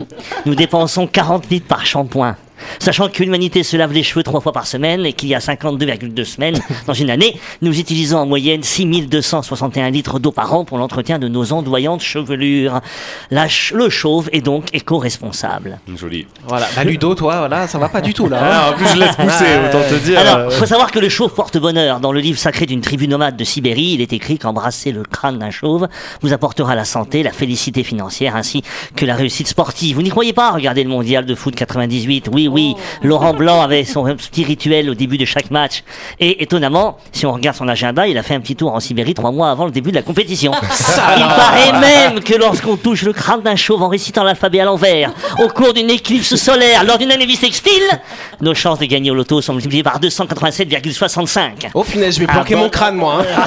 Nous 0.45 0.55
dépensons 0.55 1.07
40 1.07 1.49
litres 1.49 1.67
par 1.67 1.85
shampoing. 1.85 2.35
Sachant 2.79 3.09
que 3.09 3.21
l'humanité 3.23 3.63
se 3.63 3.77
lave 3.77 3.93
les 3.93 4.03
cheveux 4.03 4.23
trois 4.23 4.41
fois 4.41 4.51
par 4.51 4.67
semaine 4.67 5.05
et 5.05 5.13
qu'il 5.13 5.29
y 5.29 5.35
a 5.35 5.39
52,2 5.39 6.23
semaines 6.23 6.59
dans 6.87 6.93
une 6.93 7.09
année, 7.09 7.39
nous 7.61 7.77
utilisons 7.79 8.17
en 8.19 8.25
moyenne 8.25 8.63
6261 8.63 9.89
litres 9.91 10.19
d'eau 10.19 10.31
par 10.31 10.53
an 10.53 10.65
pour 10.65 10.77
l'entretien 10.77 11.19
de 11.19 11.27
nos 11.27 11.53
ondoyantes 11.53 12.01
chevelures. 12.01 12.81
La 13.29 13.43
ch- 13.43 13.73
le 13.75 13.89
chauve 13.89 14.29
est 14.33 14.41
donc 14.41 14.65
éco-responsable. 14.73 15.79
Joli. 15.95 16.25
Voilà, 16.47 16.67
bah 16.75 16.83
Ludo, 16.83 17.15
toi, 17.15 17.39
voilà, 17.39 17.67
ça 17.67 17.77
va 17.77 17.89
pas 17.89 18.01
du 18.01 18.13
tout 18.13 18.27
là. 18.27 18.37
hein. 18.41 18.49
Ah, 18.51 18.69
en 18.71 18.73
plus, 18.73 18.87
je 18.93 18.97
laisse 18.99 19.15
pousser, 19.15 19.45
autant 19.67 19.81
te 19.89 19.95
dire. 20.03 20.19
Alors, 20.19 20.51
faut 20.53 20.65
savoir 20.65 20.91
que 20.91 20.99
le 20.99 21.09
chauve 21.09 21.33
porte 21.33 21.57
bonheur. 21.57 21.99
Dans 21.99 22.11
le 22.11 22.19
livre 22.19 22.37
sacré 22.39 22.65
d'une 22.65 22.81
tribu 22.81 23.07
nomade 23.07 23.37
de 23.37 23.43
Sibérie, 23.43 23.93
il 23.93 24.01
est 24.01 24.13
écrit 24.13 24.37
qu'embrasser 24.37 24.91
le 24.91 25.03
crâne 25.03 25.39
d'un 25.39 25.51
chauve 25.51 25.87
vous 26.21 26.33
apportera 26.33 26.75
la 26.75 26.85
santé, 26.85 27.23
la 27.23 27.31
félicité 27.31 27.83
financière 27.83 28.35
ainsi 28.35 28.63
que 28.95 29.05
la 29.05 29.15
réussite 29.15 29.47
sportive. 29.47 29.95
Vous 29.95 30.01
n'y 30.03 30.09
croyez 30.09 30.33
pas? 30.33 30.51
Regardez 30.51 30.83
le 30.83 30.89
mondial 30.89 31.25
de 31.25 31.35
foot 31.35 31.55
98. 31.55 32.29
Oui, 32.31 32.47
oui, 32.51 32.75
Laurent 33.01 33.33
Blanc 33.33 33.61
avait 33.61 33.83
son 33.85 34.03
petit 34.15 34.43
rituel 34.43 34.89
au 34.89 34.93
début 34.93 35.17
de 35.17 35.25
chaque 35.25 35.49
match. 35.51 35.83
Et 36.19 36.43
étonnamment, 36.43 36.97
si 37.11 37.25
on 37.25 37.31
regarde 37.31 37.55
son 37.57 37.67
agenda, 37.67 38.07
il 38.07 38.17
a 38.17 38.23
fait 38.23 38.35
un 38.35 38.39
petit 38.41 38.55
tour 38.55 38.73
en 38.73 38.79
Sibérie 38.79 39.13
trois 39.13 39.31
mois 39.31 39.49
avant 39.49 39.65
le 39.65 39.71
début 39.71 39.89
de 39.91 39.95
la 39.95 40.01
compétition. 40.01 40.51
Il 41.17 41.23
paraît 41.23 41.79
même 41.79 42.19
que 42.21 42.35
lorsqu'on 42.35 42.75
touche 42.77 43.03
le 43.03 43.13
crâne 43.13 43.41
d'un 43.41 43.55
chauve 43.55 43.81
en 43.81 43.87
récitant 43.89 44.23
l'alphabet 44.23 44.59
à 44.59 44.65
l'envers, 44.65 45.11
au 45.39 45.47
cours 45.47 45.73
d'une 45.73 45.89
éclipse 45.89 46.35
solaire, 46.35 46.83
lors 46.83 46.97
d'une 46.97 47.11
année 47.11 47.25
bissextile, 47.25 47.71
nos 48.41 48.53
chances 48.53 48.79
de 48.79 48.85
gagner 48.85 49.11
au 49.11 49.15
loto 49.15 49.41
sont 49.41 49.53
multipliées 49.53 49.83
par 49.83 49.99
287,65. 49.99 51.69
Oh 51.73 51.83
punaise, 51.83 52.15
je 52.15 52.19
vais 52.21 52.25
Ah 52.29 52.33
planquer 52.33 52.55
mon 52.55 52.69
crâne 52.69 52.95
moi. 52.95 53.21
hein. 53.21 53.45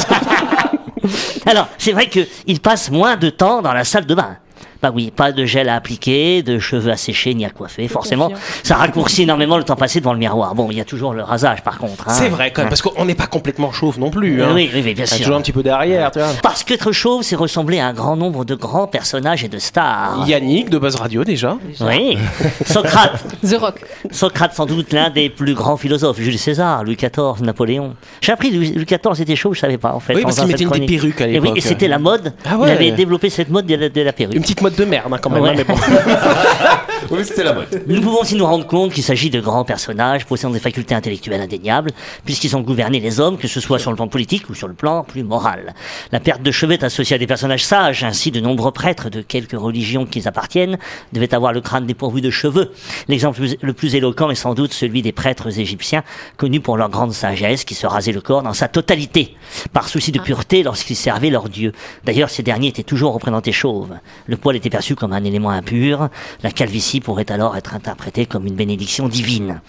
Alors, 1.47 1.69
c'est 1.79 1.93
vrai 1.93 2.09
qu'il 2.09 2.61
passe 2.61 2.91
moins 2.91 3.17
de 3.17 3.29
temps 3.31 3.61
dans 3.61 3.73
la 3.75 3.85
salle 3.85 4.07
de 4.07 4.15
bain. 4.15 4.37
Bah 4.85 4.91
oui, 4.95 5.11
pas 5.11 5.33
de 5.33 5.47
gel 5.47 5.71
à 5.71 5.77
appliquer, 5.77 6.43
de 6.43 6.59
cheveux 6.59 6.91
à 6.91 6.99
sécher 6.99 7.33
ni 7.33 7.47
à 7.47 7.49
coiffer. 7.49 7.89
Forcément, 7.89 8.31
ça 8.63 8.77
raccourcit 8.77 9.23
énormément 9.23 9.57
le 9.57 9.65
temps 9.65 9.77
passé 9.77 9.99
devant 10.01 10.13
le 10.13 10.19
miroir. 10.19 10.55
Bon, 10.55 10.69
il 10.71 10.77
y 10.77 10.81
a 10.83 10.85
toujours 10.85 11.15
le 11.15 11.23
rasage 11.23 11.63
par 11.63 11.79
contre. 11.79 12.07
hein. 12.11 12.13
C'est 12.13 12.29
vrai 12.29 12.51
quand 12.51 12.61
même, 12.61 12.69
parce 12.69 12.83
qu'on 12.83 13.07
n'est 13.07 13.15
pas 13.15 13.27
complètement 13.27 13.73
chauve 13.73 13.99
non 13.99 14.11
plus. 14.11 14.43
Hein. 14.43 14.51
Oui, 14.55 14.69
oui, 14.75 14.83
oui, 14.85 14.93
bien 14.93 15.07
sûr. 15.07 15.17
toujours 15.17 15.37
un 15.37 15.41
petit 15.41 15.53
peu 15.53 15.63
derrière, 15.63 16.11
tu 16.11 16.19
vois. 16.19 16.29
Parce 16.43 16.65
qu'être 16.65 16.93
chauve, 16.93 17.23
c'est 17.23 17.35
ressembler 17.35 17.79
à 17.81 17.87
un 17.87 17.95
grand 17.95 18.15
nombre 18.17 18.45
de 18.45 18.55
grands 18.55 18.87
personnages 18.87 19.43
et 19.43 19.49
de 19.49 19.59
stars. 19.59 20.27
Yannick 20.29 20.69
de 20.69 20.77
Buzz 20.77 20.97
Radio 20.97 21.25
déjà. 21.25 21.57
Oui. 21.81 22.19
Socrate. 22.67 23.25
The 23.43 23.55
Rock. 23.59 23.81
Socrate, 24.11 24.55
sans 24.55 24.67
doute 24.67 24.93
l'un 24.93 25.09
des 25.09 25.31
plus 25.31 25.55
grands 25.55 25.79
philosophes. 25.79 26.21
Jules 26.21 26.39
César, 26.39 26.85
Louis 26.85 26.97
XIV, 26.97 27.41
Napoléon. 27.43 27.95
J'ai 28.21 28.33
appris 28.33 28.51
que 28.51 28.57
Louis 28.57 28.85
XIV 28.85 29.23
était 29.23 29.37
chauve, 29.37 29.55
je 29.55 29.61
savais 29.61 29.79
pas 29.79 29.95
en 29.95 30.01
fait. 30.01 30.15
Oui, 30.15 30.23
parce 30.25 30.37
qu'il 30.39 30.47
mettait 30.47 30.65
une 30.65 30.71
des 30.71 30.81
perruques 30.87 31.21
à 31.23 31.25
Et 31.27 31.29
oui, 31.29 31.35
l'époque. 31.41 31.57
et 31.57 31.61
c'était 31.63 31.89
la 31.89 31.99
mode. 31.99 32.35
Ah 32.45 32.59
ouais. 32.59 32.69
Il 32.69 32.73
avait 32.73 32.91
développé 32.91 33.31
cette 33.31 33.49
mode 33.49 33.67
de 33.67 33.75
la, 33.77 33.89
de 33.89 34.01
la 34.03 34.13
perruque. 34.13 34.35
Une 34.35 34.43
petite 34.43 34.61
mode 34.61 34.74
de 34.75 34.85
merde 34.85 35.13
hein, 35.13 35.19
quand 35.21 35.31
même, 35.31 35.43
Ouais. 35.43 35.51
hein, 35.51 35.55
mais 35.57 35.65
bon. 35.65 35.75
Oui, 37.11 37.25
c'était 37.25 37.45
la 37.45 37.53
mode. 37.53 37.83
Nous 37.87 38.01
pouvons 38.01 38.21
aussi 38.21 38.35
nous 38.37 38.47
rendre 38.47 38.67
compte 38.67 38.93
qu'il 38.93 39.03
s'agit 39.03 39.31
de 39.31 39.41
grands 39.41 39.65
personnages 39.65 40.25
possédant 40.27 40.51
des 40.53 40.59
facultés 40.61 40.95
intellectuelles 40.95 41.41
indéniables, 41.41 41.91
puisqu'ils 42.25 42.57
ont 42.57 42.61
gouverné 42.61 43.01
les 43.01 43.21
hommes, 43.21 43.37
que 43.39 43.49
ce 43.49 43.61
soit 43.61 43.79
sur 43.79 43.91
le 43.91 43.97
plan 43.97 44.09
politique 44.09 44.49
ou 44.49 44.55
sur 44.55 44.69
le 44.69 44.75
plan 44.75 45.05
plus 45.05 45.23
moral. 45.23 45.75
La 46.13 46.21
perte 46.21 46.43
de 46.43 46.51
cheveux 46.51 46.73
est 46.73 46.85
associée 46.85 47.17
à 47.17 47.19
des 47.19 47.27
personnages 47.27 47.65
sages, 47.65 48.05
ainsi 48.05 48.31
de 48.31 48.41
nombreux 48.41 48.73
prêtres 48.73 49.11
de 49.11 49.21
quelques 49.21 49.59
religions 49.59 50.07
qu'ils 50.07 50.29
appartiennent 50.29 50.79
devaient 51.13 51.35
avoir 51.35 51.53
le 51.53 51.61
crâne 51.61 51.87
dépourvu 51.87 52.21
de 52.21 52.31
cheveux. 52.31 52.71
L'exemple 53.09 53.39
plus- 53.39 53.57
le 53.61 53.73
plus 53.73 53.95
éloquent 53.95 54.31
est 54.31 54.35
sans 54.35 54.55
doute 54.55 54.73
celui 54.73 55.03
des 55.03 55.13
prêtres 55.13 55.59
égyptiens, 55.59 56.03
connus 56.37 56.61
pour 56.61 56.77
leur 56.77 56.89
grande 56.89 57.13
sagesse, 57.13 57.65
qui 57.65 57.75
se 57.75 57.87
rasaient 57.87 58.13
le 58.13 58.21
corps 58.21 58.43
dans 58.43 58.53
sa 58.55 58.69
totalité, 58.69 59.37
par 59.73 59.89
souci 59.89 60.13
de 60.13 60.21
pureté 60.21 60.63
lorsqu'ils 60.63 60.97
servaient 60.97 61.31
leur 61.31 61.49
dieu. 61.49 61.73
D'ailleurs, 62.05 62.31
ces 62.31 62.43
derniers 62.43 62.69
étaient 62.69 62.83
toujours 62.83 63.13
représentés 63.15 63.53
chauves. 63.53 63.95
Le 64.27 64.37
poil 64.37 64.57
était 64.57 64.71
perçu 64.71 64.95
comme 64.95 65.13
un 65.13 65.25
élément 65.25 65.51
impur. 65.51 66.09
La 66.43 66.51
calvitie 66.51 66.94
pourrait 67.01 67.31
alors 67.31 67.57
être 67.57 67.75
interprétée 67.75 68.27
comme 68.27 68.47
une 68.47 68.55
bénédiction 68.55 69.09
divine. 69.09 69.61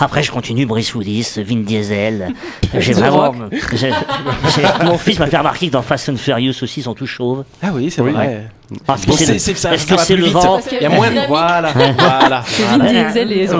Après, 0.00 0.22
je 0.22 0.30
continue 0.30 0.66
Bruce 0.66 0.94
Willis, 0.94 1.34
Vin 1.38 1.62
Diesel. 1.62 2.32
J'ai 2.78 2.92
vraiment. 2.92 3.32
J'ai- 3.76 4.84
mon 4.84 4.98
fils 4.98 5.18
m'a 5.18 5.26
fait 5.26 5.38
remarquer 5.38 5.68
que 5.68 5.72
dans 5.72 5.82
Fast 5.82 6.08
and 6.08 6.16
Furious 6.16 6.62
aussi, 6.62 6.80
ils 6.80 6.84
sont 6.84 6.94
tous 6.94 7.06
chauves. 7.06 7.44
Ah 7.62 7.70
oui, 7.72 7.90
c'est 7.90 8.02
vrai. 8.12 8.48
Parce 8.86 9.04
que 9.04 9.12
c'est 9.12 10.16
le- 10.16 10.26
vent 10.26 10.60
Il 10.72 10.82
y 10.82 10.86
a 10.86 10.88
moins 10.88 11.10
de... 11.10 11.20
Voilà, 11.28 11.72
voilà. 11.98 12.42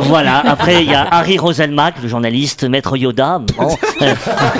Voilà, 0.02 0.38
après 0.46 0.82
il 0.82 0.90
y 0.90 0.94
a 0.94 1.06
Harry 1.10 1.38
Roselmack, 1.38 1.96
le 2.02 2.08
journaliste, 2.08 2.64
Maître 2.64 2.96
Yoda, 2.96 3.38
bon, 3.38 3.76
euh, 4.02 4.14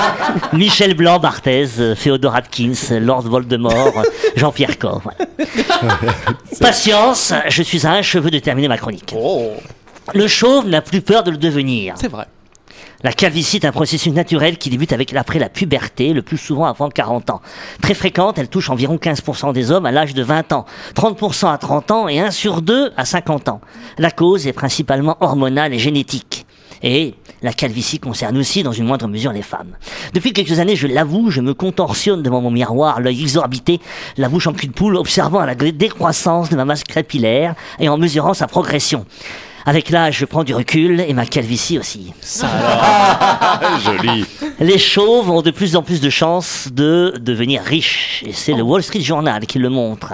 Michel 0.53 0.95
Blanc, 0.95 1.19
Barthez, 1.19 1.95
Féodor 1.97 2.35
Atkins, 2.35 2.73
Lord 3.01 3.23
Voldemort, 3.23 4.03
Jean-Pierre 4.37 4.79
Corps. 4.79 5.03
Patience, 6.61 7.33
je 7.49 7.63
suis 7.63 7.87
à 7.87 7.93
un 7.93 8.03
cheveu 8.03 8.31
de 8.31 8.39
terminer 8.39 8.69
ma 8.69 8.79
chronique. 8.79 9.15
Le 10.13 10.29
chauve 10.29 10.69
n'a 10.69 10.83
plus 10.83 11.01
peur 11.01 11.23
de 11.25 11.31
le 11.31 11.39
devenir. 11.39 11.95
C'est 11.99 12.11
vrai. 12.11 12.27
La 13.05 13.13
calvitie 13.13 13.59
est 13.59 13.67
un 13.67 13.71
processus 13.71 14.15
naturel 14.15 14.57
qui 14.57 14.71
débute 14.71 14.95
avec 14.95 15.15
après 15.15 15.39
la 15.39 15.51
puberté, 15.51 16.15
le 16.15 16.23
plus 16.23 16.39
souvent 16.39 16.65
avant 16.65 16.89
40 16.89 17.29
ans. 17.29 17.43
Très 17.83 17.93
fréquente, 17.93 18.39
elle 18.39 18.49
touche 18.49 18.71
environ 18.71 18.97
15% 18.97 19.53
des 19.53 19.71
hommes 19.71 19.85
à 19.85 19.93
l'âge 19.93 20.15
de 20.15 20.23
20 20.23 20.55
ans, 20.55 20.65
30% 20.95 21.53
à 21.53 21.59
30 21.59 21.91
ans 21.91 22.09
et 22.09 22.19
1 22.19 22.31
sur 22.31 22.63
2 22.63 22.93
à 22.97 23.05
50 23.05 23.51
ans. 23.51 23.61
La 23.99 24.11
cause 24.11 24.47
est 24.47 24.55
principalement 24.55 25.19
hormonale 25.21 25.75
et 25.75 25.79
génétique. 25.79 26.47
Et 26.83 27.13
la 27.43 27.53
calvitie 27.53 27.99
concerne 27.99 28.39
aussi, 28.39 28.63
dans 28.63 28.73
une 28.73 28.87
moindre 28.87 29.07
mesure, 29.07 29.35
les 29.35 29.43
femmes. 29.43 29.77
Depuis 30.15 30.33
quelques 30.33 30.59
années, 30.59 30.75
je 30.75 30.87
l'avoue, 30.87 31.31
je 31.31 31.43
me 31.43 31.53
contorsionne 31.53 32.23
devant 32.23 32.41
mon 32.41 32.51
miroir, 32.51 33.03
l'œil 33.03 33.21
exorbité, 33.21 33.81
la 34.17 34.31
bouche 34.31 34.47
en 34.47 34.55
cul 34.55 34.69
de 34.69 34.73
poule, 34.73 34.97
observant 34.97 35.45
la 35.45 35.55
décroissance 35.55 36.49
de 36.49 36.57
ma 36.57 36.65
masse 36.65 36.85
capillaire 36.85 37.55
et 37.79 37.91
en 37.91 37.99
mesurant 37.99 38.33
sa 38.33 38.47
progression. 38.47 39.05
Avec 39.67 39.89
l'âge, 39.89 40.19
je 40.19 40.25
prends 40.27 40.45
du 40.45 40.55
recul 40.55 41.01
et 41.01 41.15
ma 41.15 41.25
calvitie 41.25 41.79
aussi. 41.79 42.13
Joli. 43.85 44.27
Les 44.61 44.79
chauves 44.79 45.31
ont 45.31 45.41
de 45.41 45.51
plus 45.51 45.75
en 45.75 45.83
plus 45.83 46.01
de 46.01 46.11
chances 46.11 46.69
de 46.71 47.15
devenir 47.19 47.63
riches. 47.63 48.23
Et 48.27 48.33
c'est 48.33 48.53
le 48.53 48.63
Wall 48.63 48.83
Street 48.83 49.01
Journal 49.01 49.47
qui 49.47 49.59
le 49.59 49.71
montre. 49.71 50.13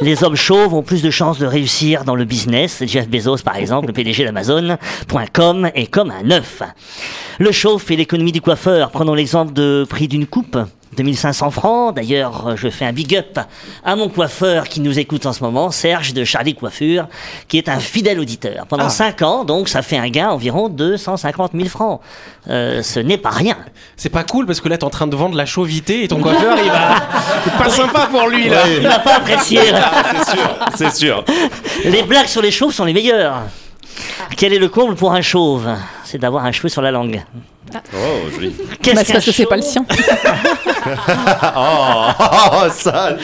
Les 0.00 0.22
hommes 0.22 0.36
chauves 0.36 0.74
ont 0.74 0.82
plus 0.82 1.02
de 1.02 1.10
chances 1.10 1.38
de 1.38 1.46
réussir 1.46 2.04
dans 2.04 2.14
le 2.14 2.24
business. 2.24 2.84
Jeff 2.86 3.08
Bezos, 3.08 3.38
par 3.38 3.56
exemple, 3.56 3.88
le 3.88 3.92
PDG 3.92 4.24
d'Amazon.com, 4.24 5.70
est 5.74 5.86
comme 5.86 6.12
un 6.12 6.30
œuf. 6.30 6.62
Le 7.40 7.50
chauve 7.50 7.82
fait 7.82 7.96
l'économie 7.96 8.32
du 8.32 8.40
coiffeur. 8.40 8.90
Prenons 8.90 9.14
l'exemple 9.14 9.52
de 9.52 9.84
prix 9.88 10.06
d'une 10.06 10.26
coupe. 10.26 10.56
2500 10.96 11.50
francs. 11.50 11.94
D'ailleurs, 11.94 12.48
euh, 12.48 12.56
je 12.56 12.68
fais 12.68 12.84
un 12.84 12.92
big 12.92 13.16
up 13.16 13.38
à 13.84 13.96
mon 13.96 14.08
coiffeur 14.08 14.68
qui 14.68 14.80
nous 14.80 14.98
écoute 14.98 15.26
en 15.26 15.32
ce 15.32 15.42
moment, 15.42 15.70
Serge 15.70 16.14
de 16.14 16.24
Charlie 16.24 16.54
Coiffure, 16.54 17.06
qui 17.48 17.58
est 17.58 17.68
un 17.68 17.78
fidèle 17.78 18.20
auditeur. 18.20 18.66
Pendant 18.66 18.88
5 18.88 19.22
ans, 19.22 19.44
donc, 19.44 19.68
ça 19.68 19.82
fait 19.82 19.98
un 19.98 20.08
gain 20.08 20.28
environ 20.28 20.68
250 20.68 21.52
000 21.54 21.68
francs. 21.68 22.00
Euh, 22.48 22.82
ce 22.82 23.00
n'est 23.00 23.18
pas 23.18 23.30
rien. 23.30 23.56
C'est 23.96 24.10
pas 24.10 24.24
cool 24.24 24.46
parce 24.46 24.60
que 24.60 24.68
là 24.68 24.76
t'es 24.76 24.84
en 24.84 24.90
train 24.90 25.06
de 25.06 25.16
vendre 25.16 25.36
la 25.36 25.46
chauvité 25.46 26.04
et 26.04 26.08
ton 26.08 26.20
coiffeur 26.20 26.56
il 26.62 26.70
va. 26.70 26.96
C'est 27.44 27.52
pas 27.52 27.70
sympa 27.70 28.08
pour 28.10 28.28
lui 28.28 28.48
là. 28.48 28.62
Il 28.76 28.82
n'a 28.82 28.98
pas 28.98 29.16
apprécié. 29.16 29.60
C'est 30.14 30.36
sûr, 30.36 30.58
c'est 30.74 30.94
sûr. 30.94 31.24
Les 31.84 32.02
blagues 32.02 32.26
sur 32.26 32.42
les 32.42 32.50
chauves 32.50 32.72
sont 32.72 32.84
les 32.84 32.92
meilleures. 32.92 33.42
Quel 34.36 34.52
est 34.52 34.58
le 34.58 34.68
comble 34.68 34.94
pour 34.96 35.12
un 35.12 35.22
chauve 35.22 35.68
C'est 36.04 36.18
d'avoir 36.18 36.44
un 36.44 36.52
cheveu 36.52 36.68
sur 36.68 36.82
la 36.82 36.90
langue. 36.90 37.22
Oh, 37.74 38.30
joli. 38.32 38.54
Qu'est-ce 38.82 38.94
Bah, 38.96 39.02
c'est 39.04 39.06
qu'un 39.06 39.12
parce 39.14 39.24
que 39.24 39.32
c'est 39.32 39.42
chauve 39.42 39.48
pas 39.48 39.56
le 39.56 39.62
sien. 39.62 39.84
Oh, 41.56 42.08
oh, 42.20 42.66
ça. 42.70 43.16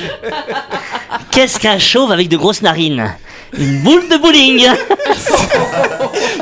Qu'est-ce 1.30 1.58
qu'un 1.60 1.78
chauve 1.78 2.10
avec 2.10 2.28
de 2.30 2.38
grosses 2.38 2.62
narines 2.62 3.14
Une 3.52 3.82
boule 3.82 4.08
de 4.08 4.16
bowling 4.16 4.66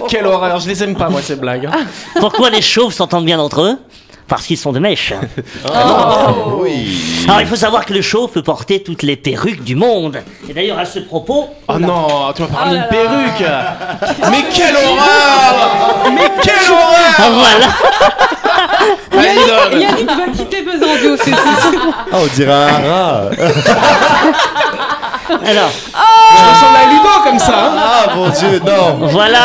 Quelle 0.08 0.26
horreur, 0.26 0.60
je 0.60 0.68
les 0.68 0.82
aime 0.84 0.94
pas 0.96 1.08
moi 1.08 1.20
ces 1.22 1.34
blagues. 1.34 1.68
Pourquoi 2.20 2.50
les 2.50 2.62
chauves 2.62 2.92
s'entendent 2.92 3.24
bien 3.24 3.40
entre 3.40 3.62
eux 3.62 3.78
Parce 4.28 4.46
qu'ils 4.46 4.58
sont 4.58 4.72
de 4.72 4.78
mèche. 4.78 5.12
Oui. 6.60 7.24
Alors 7.26 7.40
il 7.40 7.46
faut 7.46 7.56
savoir 7.56 7.84
que 7.86 7.92
le 7.94 8.02
chauve 8.02 8.30
peut 8.30 8.42
porter 8.42 8.82
toutes 8.82 9.02
les 9.02 9.16
perruques 9.16 9.62
du 9.64 9.74
monde. 9.74 10.18
Et 10.48 10.52
d'ailleurs 10.52 10.78
à 10.78 10.84
ce 10.84 10.98
propos, 11.00 11.48
Oh 11.68 11.78
non, 11.78 12.32
tu 12.34 12.42
m'as 12.42 12.48
parlé 12.48 12.78
d'une 12.78 12.88
perruque. 12.88 13.44
Mais 14.30 14.44
quelle 14.52 14.74
horreur 14.76 16.10
Mais 16.12 16.30
quelle 16.42 16.70
horreur 16.70 17.14
ah, 17.18 17.30
voilà. 17.30 17.66
Yannick 19.78 20.06
va 20.10 20.26
quitter 20.36 20.62
Buzz 20.62 20.82
Radio, 20.82 21.16
c'est. 21.22 21.32
Ah, 21.32 22.14
on 22.14 22.26
dirait 22.34 22.52
un 22.52 22.90
rat. 22.90 23.20
Alors 25.44 25.70
Je 26.34 26.42
ressemble 26.50 26.76
à 26.76 26.90
Ludo 26.90 27.22
comme 27.24 27.38
ça. 27.38 27.54
hein. 27.54 27.76
Ah, 27.78 28.14
mon 28.14 28.28
dieu, 28.28 28.60
non. 28.64 29.06
voilà 29.08 29.38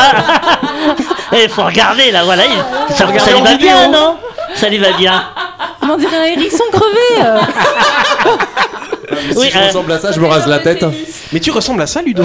Il 1.33 1.49
faut 1.49 1.63
regarder 1.63 2.11
là, 2.11 2.23
voilà. 2.23 2.43
il- 2.45 2.93
Ça, 2.95 3.05
ça 3.19 3.31
lui 3.31 3.41
va 3.41 3.55
bien, 3.55 3.87
non? 3.89 4.15
Ça 4.55 4.69
lui 4.69 4.77
va 4.77 4.91
bien. 4.97 5.23
On 5.81 5.97
dirait 5.97 6.17
un 6.17 6.25
hérisson 6.25 6.63
crevé. 6.71 7.25
euh. 7.25 7.39
Oui, 9.35 9.45
Si 9.47 9.51
je 9.51 9.57
euh, 9.57 9.67
ressemble 9.67 9.91
à 9.91 9.99
ça, 9.99 10.11
je 10.11 10.19
me 10.19 10.25
rase 10.27 10.47
la 10.47 10.59
tête. 10.59 10.85
Mais 11.31 11.39
tu 11.39 11.51
ressembles 11.51 11.81
à 11.81 11.87
ça 11.87 12.01
Ludo. 12.01 12.23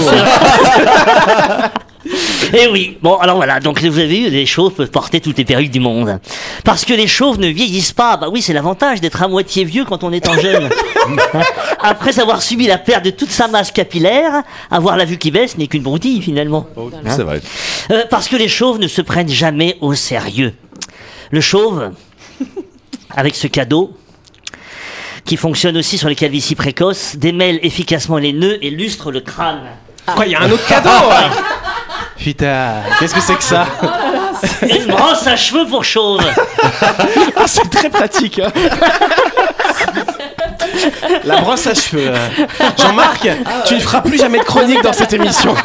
Et 2.54 2.60
Eh 2.64 2.68
oui, 2.68 2.96
bon 3.02 3.16
alors 3.16 3.36
voilà, 3.36 3.60
donc 3.60 3.80
vous 3.82 3.98
avez 3.98 4.06
vu, 4.06 4.30
les 4.30 4.46
chauves 4.46 4.72
peuvent 4.72 4.90
porter 4.90 5.20
toutes 5.20 5.36
les 5.36 5.44
perruques 5.44 5.70
du 5.70 5.80
monde. 5.80 6.18
Parce 6.64 6.84
que 6.86 6.94
les 6.94 7.06
chauves 7.06 7.38
ne 7.38 7.48
vieillissent 7.48 7.92
pas, 7.92 8.16
bah 8.16 8.28
oui 8.32 8.40
c'est 8.40 8.54
l'avantage 8.54 9.00
d'être 9.02 9.22
à 9.22 9.28
moitié 9.28 9.64
vieux 9.64 9.84
quand 9.84 10.02
on 10.04 10.12
est 10.12 10.26
en 10.28 10.34
jeune. 10.38 10.70
Après 11.82 12.18
avoir 12.20 12.40
subi 12.40 12.66
la 12.66 12.78
perte 12.78 13.04
de 13.04 13.10
toute 13.10 13.30
sa 13.30 13.48
masse 13.48 13.70
capillaire, 13.72 14.42
avoir 14.70 14.96
la 14.96 15.04
vue 15.04 15.18
qui 15.18 15.30
baisse 15.30 15.58
n'est 15.58 15.66
qu'une 15.66 15.82
broutille 15.82 16.22
finalement. 16.22 16.66
C'est 17.06 17.22
vrai. 17.22 17.42
Euh, 17.90 18.04
parce 18.08 18.28
que 18.28 18.36
les 18.36 18.48
chauves 18.48 18.78
ne 18.78 18.88
se 18.88 19.02
prennent 19.02 19.28
jamais 19.28 19.76
au 19.82 19.92
sérieux. 19.94 20.54
Le 21.30 21.42
chauve, 21.42 21.90
avec 23.16 23.34
ce 23.34 23.46
cadeau, 23.46 23.96
qui 25.24 25.36
fonctionne 25.36 25.76
aussi 25.76 25.98
sur 25.98 26.08
les 26.08 26.14
calvities 26.16 26.54
précoces, 26.54 27.16
démêle 27.16 27.58
efficacement 27.62 28.18
les 28.18 28.32
nœuds 28.32 28.58
et 28.64 28.70
lustre 28.70 29.10
le 29.12 29.20
crâne. 29.20 29.60
Quoi, 30.14 30.24
il 30.26 30.32
y 30.32 30.34
a 30.34 30.40
un 30.40 30.50
autre 30.50 30.66
cadeau 30.66 30.88
hein 31.10 31.30
Putain, 32.16 32.74
qu'est-ce 32.98 33.14
que 33.14 33.20
c'est 33.20 33.36
que 33.36 33.42
ça 33.44 33.66
Une 34.62 34.86
brosse 34.86 35.26
à 35.26 35.36
cheveux 35.36 35.66
pour 35.66 35.84
chauve. 35.84 36.20
Ah, 37.36 37.44
C'est 37.46 37.68
très 37.70 37.88
pratique. 37.88 38.40
hein. 38.40 38.50
La 41.24 41.36
brosse 41.40 41.66
à 41.66 41.74
cheveux. 41.74 42.08
euh. 42.08 42.28
Jean-Marc, 42.76 43.28
tu 43.66 43.74
ne 43.74 43.80
feras 43.80 44.00
plus 44.00 44.18
jamais 44.18 44.38
de 44.38 44.44
chronique 44.44 44.82
dans 44.82 44.92
cette 44.92 45.12
émission. 45.12 45.54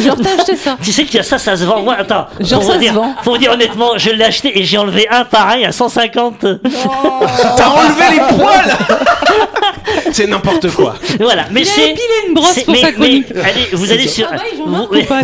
Genre, 0.00 0.16
t'as 0.22 0.34
acheté 0.36 0.56
ça. 0.56 0.76
Tu 0.82 0.92
sais 0.92 1.04
que 1.04 1.10
tu 1.10 1.18
as 1.18 1.22
ça, 1.22 1.38
ça 1.38 1.56
se 1.56 1.64
vend. 1.64 1.82
Moi, 1.82 1.94
attends. 1.98 2.26
Genre, 2.40 2.60
pour 2.60 2.68
ça 2.68 2.74
vous 2.76 2.78
se 2.78 2.78
dire, 2.78 2.94
vend. 2.94 3.14
Pour 3.24 3.38
dire 3.38 3.52
honnêtement, 3.52 3.96
je 3.96 4.10
l'ai 4.10 4.24
acheté 4.24 4.58
et 4.58 4.64
j'ai 4.64 4.78
enlevé 4.78 5.06
un 5.10 5.24
pareil 5.24 5.64
à 5.64 5.72
150. 5.72 6.40
T'as 7.56 7.68
enlevé 7.68 8.04
les 8.12 8.36
poils 8.36 8.76
C'est 10.12 10.26
n'importe 10.26 10.70
quoi. 10.72 10.94
Voilà. 11.20 11.46
Mais 11.50 11.62
a 11.62 11.64
c'est. 11.64 11.94
une 12.26 12.34
brosse 12.34 12.60
pour 12.64 12.74
mais- 12.74 12.80
sa 12.80 12.92
chronique. 12.92 13.26
mais 13.34 13.40
allez, 13.42 13.68
vous 13.72 13.90
allez 13.92 14.08
sur. 14.08 14.26
Ah 14.30 14.36
bah, 14.36 15.20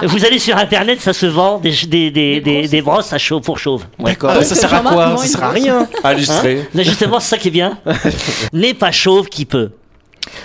vous, 0.02 0.24
allez 0.24 0.38
sur 0.38 0.56
internet, 0.56 1.00
ça 1.00 1.12
se 1.12 1.26
vend 1.26 1.58
des, 1.58 1.72
des, 1.86 2.10
des, 2.10 2.40
des, 2.40 2.68
des 2.68 2.82
brosses 2.82 3.12
à 3.12 3.18
chauve 3.18 3.42
pour 3.42 3.58
chauve. 3.58 3.84
Ouais. 3.98 4.12
D'accord, 4.12 4.32
mais 4.38 4.44
ça 4.44 4.54
sert 4.54 4.72
à 4.74 4.80
quoi 4.80 5.16
Ça 5.18 5.26
sert 5.26 5.44
à 5.44 5.50
rien. 5.50 5.88
Illustré. 6.12 6.68
Là, 6.74 6.82
justement, 6.82 7.20
c'est 7.20 7.30
ça 7.30 7.38
qui 7.38 7.48
est 7.48 7.52
bien. 7.52 7.78
N'est 8.52 8.74
pas 8.74 8.90
chauve 8.92 9.28
qui 9.28 9.44
peut. 9.44 9.70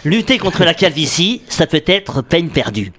Lutter 0.03 0.37
contre 0.37 0.63
la 0.63 0.73
calvitie, 0.73 1.41
ça 1.49 1.67
peut 1.67 1.83
être 1.85 2.21
peine 2.21 2.49
perdue. 2.49 2.91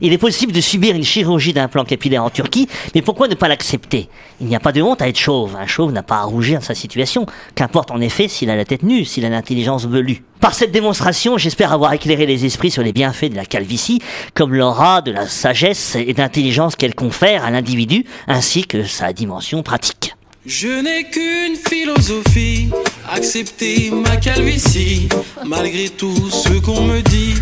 Il 0.00 0.12
est 0.12 0.18
possible 0.18 0.52
de 0.52 0.60
subir 0.60 0.94
une 0.94 1.04
chirurgie 1.04 1.52
d'implant 1.52 1.84
capillaire 1.84 2.24
en 2.24 2.30
Turquie, 2.30 2.68
mais 2.94 3.02
pourquoi 3.02 3.28
ne 3.28 3.34
pas 3.34 3.48
l'accepter? 3.48 4.08
Il 4.40 4.46
n'y 4.46 4.56
a 4.56 4.60
pas 4.60 4.72
de 4.72 4.82
honte 4.82 5.02
à 5.02 5.08
être 5.08 5.18
chauve. 5.18 5.56
Un 5.56 5.66
chauve 5.66 5.92
n'a 5.92 6.02
pas 6.02 6.16
à 6.16 6.22
rougir 6.24 6.60
de 6.60 6.64
sa 6.64 6.74
situation. 6.74 7.26
Qu'importe 7.54 7.90
en 7.90 8.00
effet 8.00 8.28
s'il 8.28 8.50
a 8.50 8.56
la 8.56 8.64
tête 8.64 8.82
nue, 8.82 9.04
s'il 9.04 9.24
a 9.24 9.28
l'intelligence 9.28 9.86
velue. 9.86 10.22
Par 10.40 10.54
cette 10.54 10.72
démonstration, 10.72 11.38
j'espère 11.38 11.72
avoir 11.72 11.92
éclairé 11.92 12.26
les 12.26 12.44
esprits 12.44 12.70
sur 12.72 12.82
les 12.82 12.92
bienfaits 12.92 13.30
de 13.30 13.36
la 13.36 13.44
calvitie, 13.44 14.00
comme 14.34 14.54
l'aura 14.54 15.00
de 15.00 15.12
la 15.12 15.28
sagesse 15.28 15.94
et 15.94 16.14
d'intelligence 16.14 16.74
qu'elle 16.74 16.96
confère 16.96 17.44
à 17.44 17.50
l'individu, 17.50 18.04
ainsi 18.26 18.64
que 18.64 18.82
sa 18.84 19.12
dimension 19.12 19.62
pratique. 19.62 20.14
Je 20.44 20.82
n'ai 20.82 21.04
qu'une 21.04 21.54
philosophie, 21.54 22.70
accepter 23.08 23.92
ma 23.92 24.16
calvitie. 24.16 25.08
Malgré 25.46 25.88
tout 25.88 26.28
ce 26.30 26.58
qu'on 26.58 26.82
me 26.82 27.00
dit, 27.00 27.34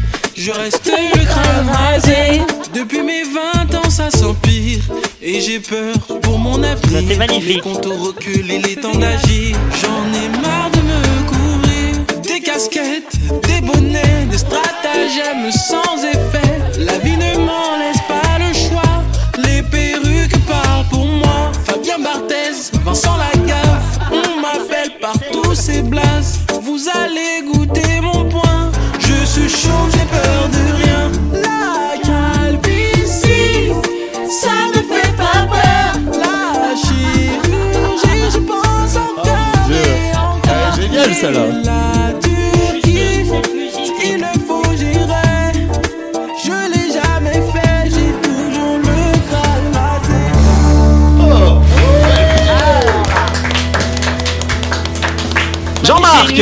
Je 0.43 0.53
reste 0.53 0.87
le 0.87 1.25
crâne 1.27 1.69
rasé. 1.69 2.41
Depuis 2.73 3.03
mes 3.03 3.25
20 3.25 3.75
ans, 3.75 3.91
ça 3.91 4.11
s'empire. 4.11 4.81
Et 5.21 5.39
j'ai 5.39 5.61
peur 5.61 5.95
pour 6.23 6.39
mon 6.39 6.63
avenir. 6.63 7.01
C'était 7.01 7.17
magnifique. 7.17 7.57
Les 7.57 7.61
comptes 7.61 7.85
au 7.85 7.95
recul 8.05 8.51
et 8.51 8.59
les 8.59 8.75
temps 8.77 8.95
d'agir. 8.95 9.59
J'en 9.83 10.07
ai 10.19 10.29
marre 10.41 10.71
de 10.71 10.81
me 10.81 11.29
couvrir. 11.29 12.23
Des 12.23 12.41
casquettes, 12.41 13.19
des 13.49 13.61
bonnets, 13.61 14.25
des 14.31 14.39
stratagèmes 14.39 15.53
sans 15.53 16.05
effet. 16.05 16.79
La 16.79 16.97
vie 16.97 17.19
ne 17.19 17.37
m'en 17.45 17.77
laisse 17.79 18.00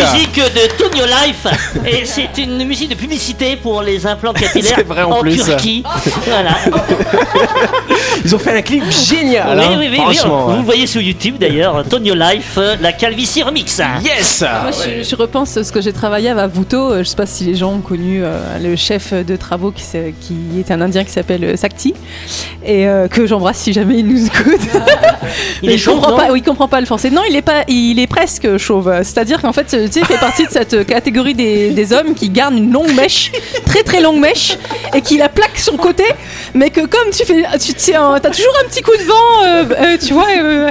musique 0.03 0.37
de 0.37 0.77
Tonio 0.77 1.05
Life 1.05 1.47
et 1.87 2.05
c'est 2.07 2.39
une 2.39 2.65
musique 2.65 2.91
de 2.91 2.95
publicité 2.95 3.57
pour 3.57 3.83
les 3.83 4.07
implants 4.07 4.33
capillaires 4.33 4.85
en 5.11 5.21
plus. 5.21 5.37
Turquie. 5.43 5.83
voilà. 6.27 6.57
Ils 8.25 8.35
ont 8.35 8.39
fait 8.39 8.57
un 8.57 8.63
clip 8.63 8.85
génial. 8.91 9.59
oui, 9.59 9.65
hein, 9.65 9.69
oui, 9.79 9.89
oui, 9.91 9.99
oui. 10.09 10.15
franchement. 10.17 10.47
Vous 10.57 10.63
voyez 10.65 10.87
sur 10.87 11.01
YouTube 11.01 11.37
d'ailleurs, 11.39 11.85
Tonio 11.89 12.15
Life, 12.15 12.55
euh, 12.59 12.77
la 12.81 12.93
calvitie 12.93 13.43
remix. 13.43 13.81
Yes 14.05 14.41
Moi, 14.63 14.71
je, 14.73 15.03
je 15.09 15.17
repense 15.17 15.57
à 15.57 15.65
ce 15.65 15.73
que 15.73 15.81
j'ai 15.81 15.93
travaillé 15.93 16.29
à 16.31 16.35
Vavuto. 16.35 16.93
euh, 16.93 16.99
Je 16.99 17.05
sais 17.05 17.17
pas 17.17 17.27
si 17.27 17.45
les 17.45 17.55
gens 17.55 17.73
ont 17.75 17.81
connu 17.81 18.21
euh, 18.23 18.59
le 18.63 18.77
chef 18.77 19.13
de 19.13 19.37
travaux 19.37 19.71
qui, 19.73 19.85
est 20.59 20.71
un 20.71 20.81
Indien 20.81 21.05
qui 21.05 21.11
s'appelle 21.13 21.57
Sakti 21.57 21.95
et 22.65 22.87
euh, 22.89 23.09
que 23.09 23.27
j'embrasse 23.27 23.59
si 23.59 23.73
jamais 23.73 23.99
il 23.99 24.07
nous 24.07 24.27
écoute. 24.27 24.61
Il 25.63 25.71
est 25.71 25.79
chauve, 25.79 25.97
comprends 25.97 26.13
non 26.13 26.17
pas. 26.17 26.33
Oui, 26.33 26.39
il 26.41 26.43
comprend 26.43 26.69
pas 26.69 26.81
le 26.81 26.87
français. 26.87 27.11
Non, 27.11 27.23
il 27.29 27.35
est 27.37 27.43
pas. 27.43 27.65
Il 27.69 27.99
est 27.99 28.07
presque 28.07 28.57
chauve. 28.59 28.93
C'est-à-dire 29.03 29.43
qu'en 29.43 29.53
fait, 29.53 29.65
tu 29.65 29.77
sais, 29.77 30.01
il 30.01 30.05
fait 30.07 30.19
partie 30.19 30.47
de 30.47 30.51
cette 30.51 30.87
catégorie 30.87 31.35
des, 31.35 31.71
des 31.71 31.93
hommes 31.93 32.15
qui 32.15 32.31
gardent 32.31 32.57
une 32.57 32.73
longue 32.73 32.93
mèche, 32.95 33.33
très 33.67 33.83
très 33.83 34.01
longue 34.01 34.21
mèche, 34.21 34.57
et 34.95 35.01
qui 35.03 35.17
la 35.19 35.29
plaque 35.29 35.59
sur 35.59 35.73
le 35.73 35.79
côté, 35.79 36.05
mais 36.55 36.71
que 36.71 36.81
comme 36.83 37.11
tu 37.13 37.25
fais, 37.25 37.45
tu 37.59 37.75
tiens, 37.75 38.08
t'as 38.21 38.31
toujours 38.31 38.53
un 38.65 38.69
petit 38.69 38.83
coup 38.83 38.97
de 38.97 39.03
vent, 39.03 39.45
euh, 39.47 39.65
euh, 39.95 39.97
tu 40.05 40.13
vois, 40.15 40.27
euh, 40.39 40.71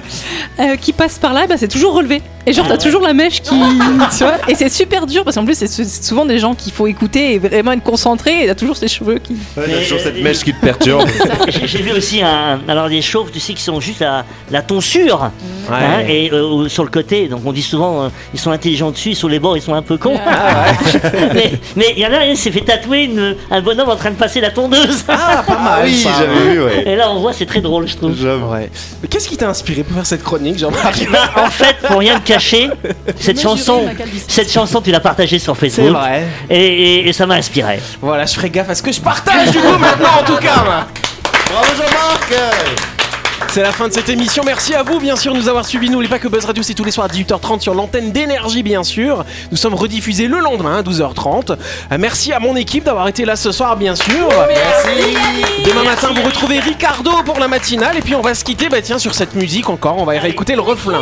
euh, 0.60 0.76
qui 0.76 0.94
passe 0.94 1.18
par 1.20 1.34
là, 1.34 1.46
bah, 1.48 1.56
c'est 1.58 1.68
toujours 1.68 1.94
relevé. 1.94 2.22
Et 2.46 2.54
genre, 2.54 2.66
t'as 2.66 2.78
toujours 2.78 3.02
la 3.02 3.14
mèche 3.14 3.42
qui. 3.42 3.50
Tu 4.18 4.24
vois 4.24 4.36
Et 4.48 4.56
c'est 4.56 4.70
super 4.70 5.06
dur 5.06 5.26
parce 5.26 5.36
qu'en 5.36 5.44
plus, 5.44 5.56
c'est 5.56 5.68
souvent 5.86 6.26
des 6.26 6.40
gens 6.40 6.56
qu'il 6.56 6.72
faut 6.72 6.88
écouter 6.88 7.34
et 7.34 7.40
vraiment 7.40 7.74
être 7.74 7.84
concentré. 7.84 8.44
Et 8.44 8.48
t'as 8.48 8.56
toujours 8.56 8.78
ces 8.78 8.88
cheveux 8.88 9.18
qui. 9.18 9.34
Ouais, 9.58 9.66
il 9.68 9.74
a 9.76 9.82
toujours 9.82 10.00
cette 10.00 10.22
mèche 10.24 10.40
qui 10.46 10.54
te 10.54 10.62
perturbe. 10.62 11.10
J'ai 11.66 11.80
vu 11.82 11.92
aussi 11.92 12.22
un, 12.22 12.62
alors 12.70 12.88
des 12.88 13.02
chauves, 13.02 13.32
tu 13.34 13.42
sais, 13.42 13.54
qui 13.54 13.62
sont 13.62 13.82
juste 13.82 14.00
la, 14.00 14.24
la 14.50 14.62
tonsure 14.62 15.30
Ouais. 15.70 15.76
hein, 15.76 16.00
et 16.08 16.32
euh, 16.32 16.70
sur 16.70 16.86
le 16.86 16.90
côté. 16.90 17.28
Donc 17.28 17.42
on 17.46 17.52
dit 17.52 17.62
souvent, 17.62 18.04
euh, 18.04 18.10
ils 18.34 18.40
sont 18.40 18.52
intelligents 18.52 18.92
dessus, 18.92 19.14
sur 19.16 19.28
les 19.28 19.40
bords, 19.40 19.58
ils 19.58 19.62
sont 19.62 19.74
un 19.74 19.82
peu 19.82 19.98
cons. 19.98 20.18
Ah 20.26 20.68
mais 21.34 21.52
mais 21.76 21.94
il 21.98 22.00
y 22.02 22.06
en 22.08 22.14
a 22.14 22.20
un 22.20 22.30
qui 22.32 22.38
s'est 22.38 22.52
fait 22.52 22.62
tatouer 22.62 23.04
une- 23.04 23.36
un 23.52 23.60
bonhomme 23.62 23.90
en 23.90 23.98
train 23.98 24.12
de 24.12 24.16
passer 24.16 24.40
la 24.40 24.52
tondeuse. 24.52 25.04
Ah, 25.10 25.44
pas 25.46 25.60
mal. 25.60 25.80
Ah 25.80 25.82
oui, 25.84 25.98
ça, 25.98 26.12
j'avais 26.18 26.54
vu, 26.54 26.64
ouais. 26.64 26.84
Et 26.88 26.96
là, 26.96 27.12
on 27.12 27.20
voit, 27.20 27.27
c'est 27.34 27.46
très 27.46 27.62
drôle, 27.62 27.88
je 27.88 27.96
trouve. 27.96 28.12
Ouais. 28.52 28.70
Mais 29.02 29.08
qu'est-ce 29.08 29.28
qui 29.28 29.38
t'a 29.38 29.48
inspiré 29.50 29.84
pour 29.84 29.96
faire 29.96 30.06
cette 30.06 30.24
chronique, 30.24 30.58
Jean-Marc 30.60 31.08
Bah, 31.12 31.30
en 31.38 31.50
fait, 31.50 31.76
pour 31.88 32.00
rien 32.00 32.20
te 32.20 32.28
cacher, 32.28 32.70
cette 33.20 33.40
chanson, 33.42 33.86
cette 34.28 34.52
chanson, 34.52 34.82
tu 34.82 34.92
l'as 34.92 35.00
partagée 35.00 35.40
sur 35.40 35.56
C'est 35.56 35.70
Facebook. 35.70 35.96
vrai. 35.96 36.26
Et, 36.50 36.56
et- 36.66 37.08
et 37.10 37.14
ça 37.14 37.26
m'a 37.26 37.36
inspiré. 37.36 37.80
Voilà, 38.02 38.26
je 38.26 38.34
ferai 38.34 38.50
gaffe 38.50 38.70
à 38.70 38.76
ce 38.76 38.84
que 38.84 38.92
je 38.92 39.02
partage 39.02 39.52
du 39.52 39.60
coup 39.60 39.78
maintenant 39.80 40.20
en 40.22 40.24
tout 40.24 40.38
cas. 40.38 40.64
Bravo 41.50 41.68
Jean-Marc 41.78 42.97
C'est 43.50 43.62
la 43.62 43.72
fin 43.72 43.88
de 43.88 43.94
cette 43.94 44.10
émission. 44.10 44.44
Merci 44.46 44.74
à 44.76 44.84
vous, 44.84 45.00
bien 45.00 45.16
sûr, 45.16 45.34
de 45.34 45.38
nous 45.40 45.48
avoir 45.48 45.66
suivis. 45.66 45.90
N'oubliez 45.90 46.10
pas 46.10 46.20
que 46.20 46.28
Buzz 46.28 46.46
Radio, 46.46 46.64
c'est 46.64 46.74
tous 46.74 46.84
les 46.84 46.92
soirs 46.92 47.08
à 47.08 47.14
18h30 47.14 47.60
sur 47.62 47.74
l'antenne 47.74 48.12
d'énergie, 48.12 48.64
bien 48.64 48.84
sûr. 48.84 49.26
Nous 49.52 49.58
sommes 49.58 49.74
rediffusés 49.76 50.28
le 50.28 50.40
lendemain 50.40 50.78
à 50.78 50.82
12h30. 50.82 51.52
Euh, 51.52 51.56
merci 52.00 52.34
à 52.34 52.40
mon 52.40 52.56
équipe 52.56 52.84
d'avoir 52.84 53.08
été 53.08 53.26
là 53.26 53.36
ce 53.36 53.52
soir, 53.52 53.78
bien 53.78 53.96
sûr. 53.96 54.30
Merci. 54.48 55.18
Demain 55.66 55.84
matin, 55.84 56.10
vous 56.16 56.24
retrouvez 56.24 56.60
Ricardo 56.60 57.12
pour 57.26 57.40
la 57.40 57.48
matinale. 57.48 57.98
Et 57.98 58.02
puis, 58.02 58.16
on 58.16 58.22
va 58.22 58.34
se 58.34 58.44
quitter, 58.44 58.70
bah 58.70 58.82
tiens, 58.82 59.00
sur 59.00 59.16
cette 59.16 59.36
musique 59.36 59.70
encore. 59.70 59.98
On 59.98 60.06
va 60.06 60.14
réécouter 60.14 60.56
le 60.56 60.62
refrain. 60.62 61.02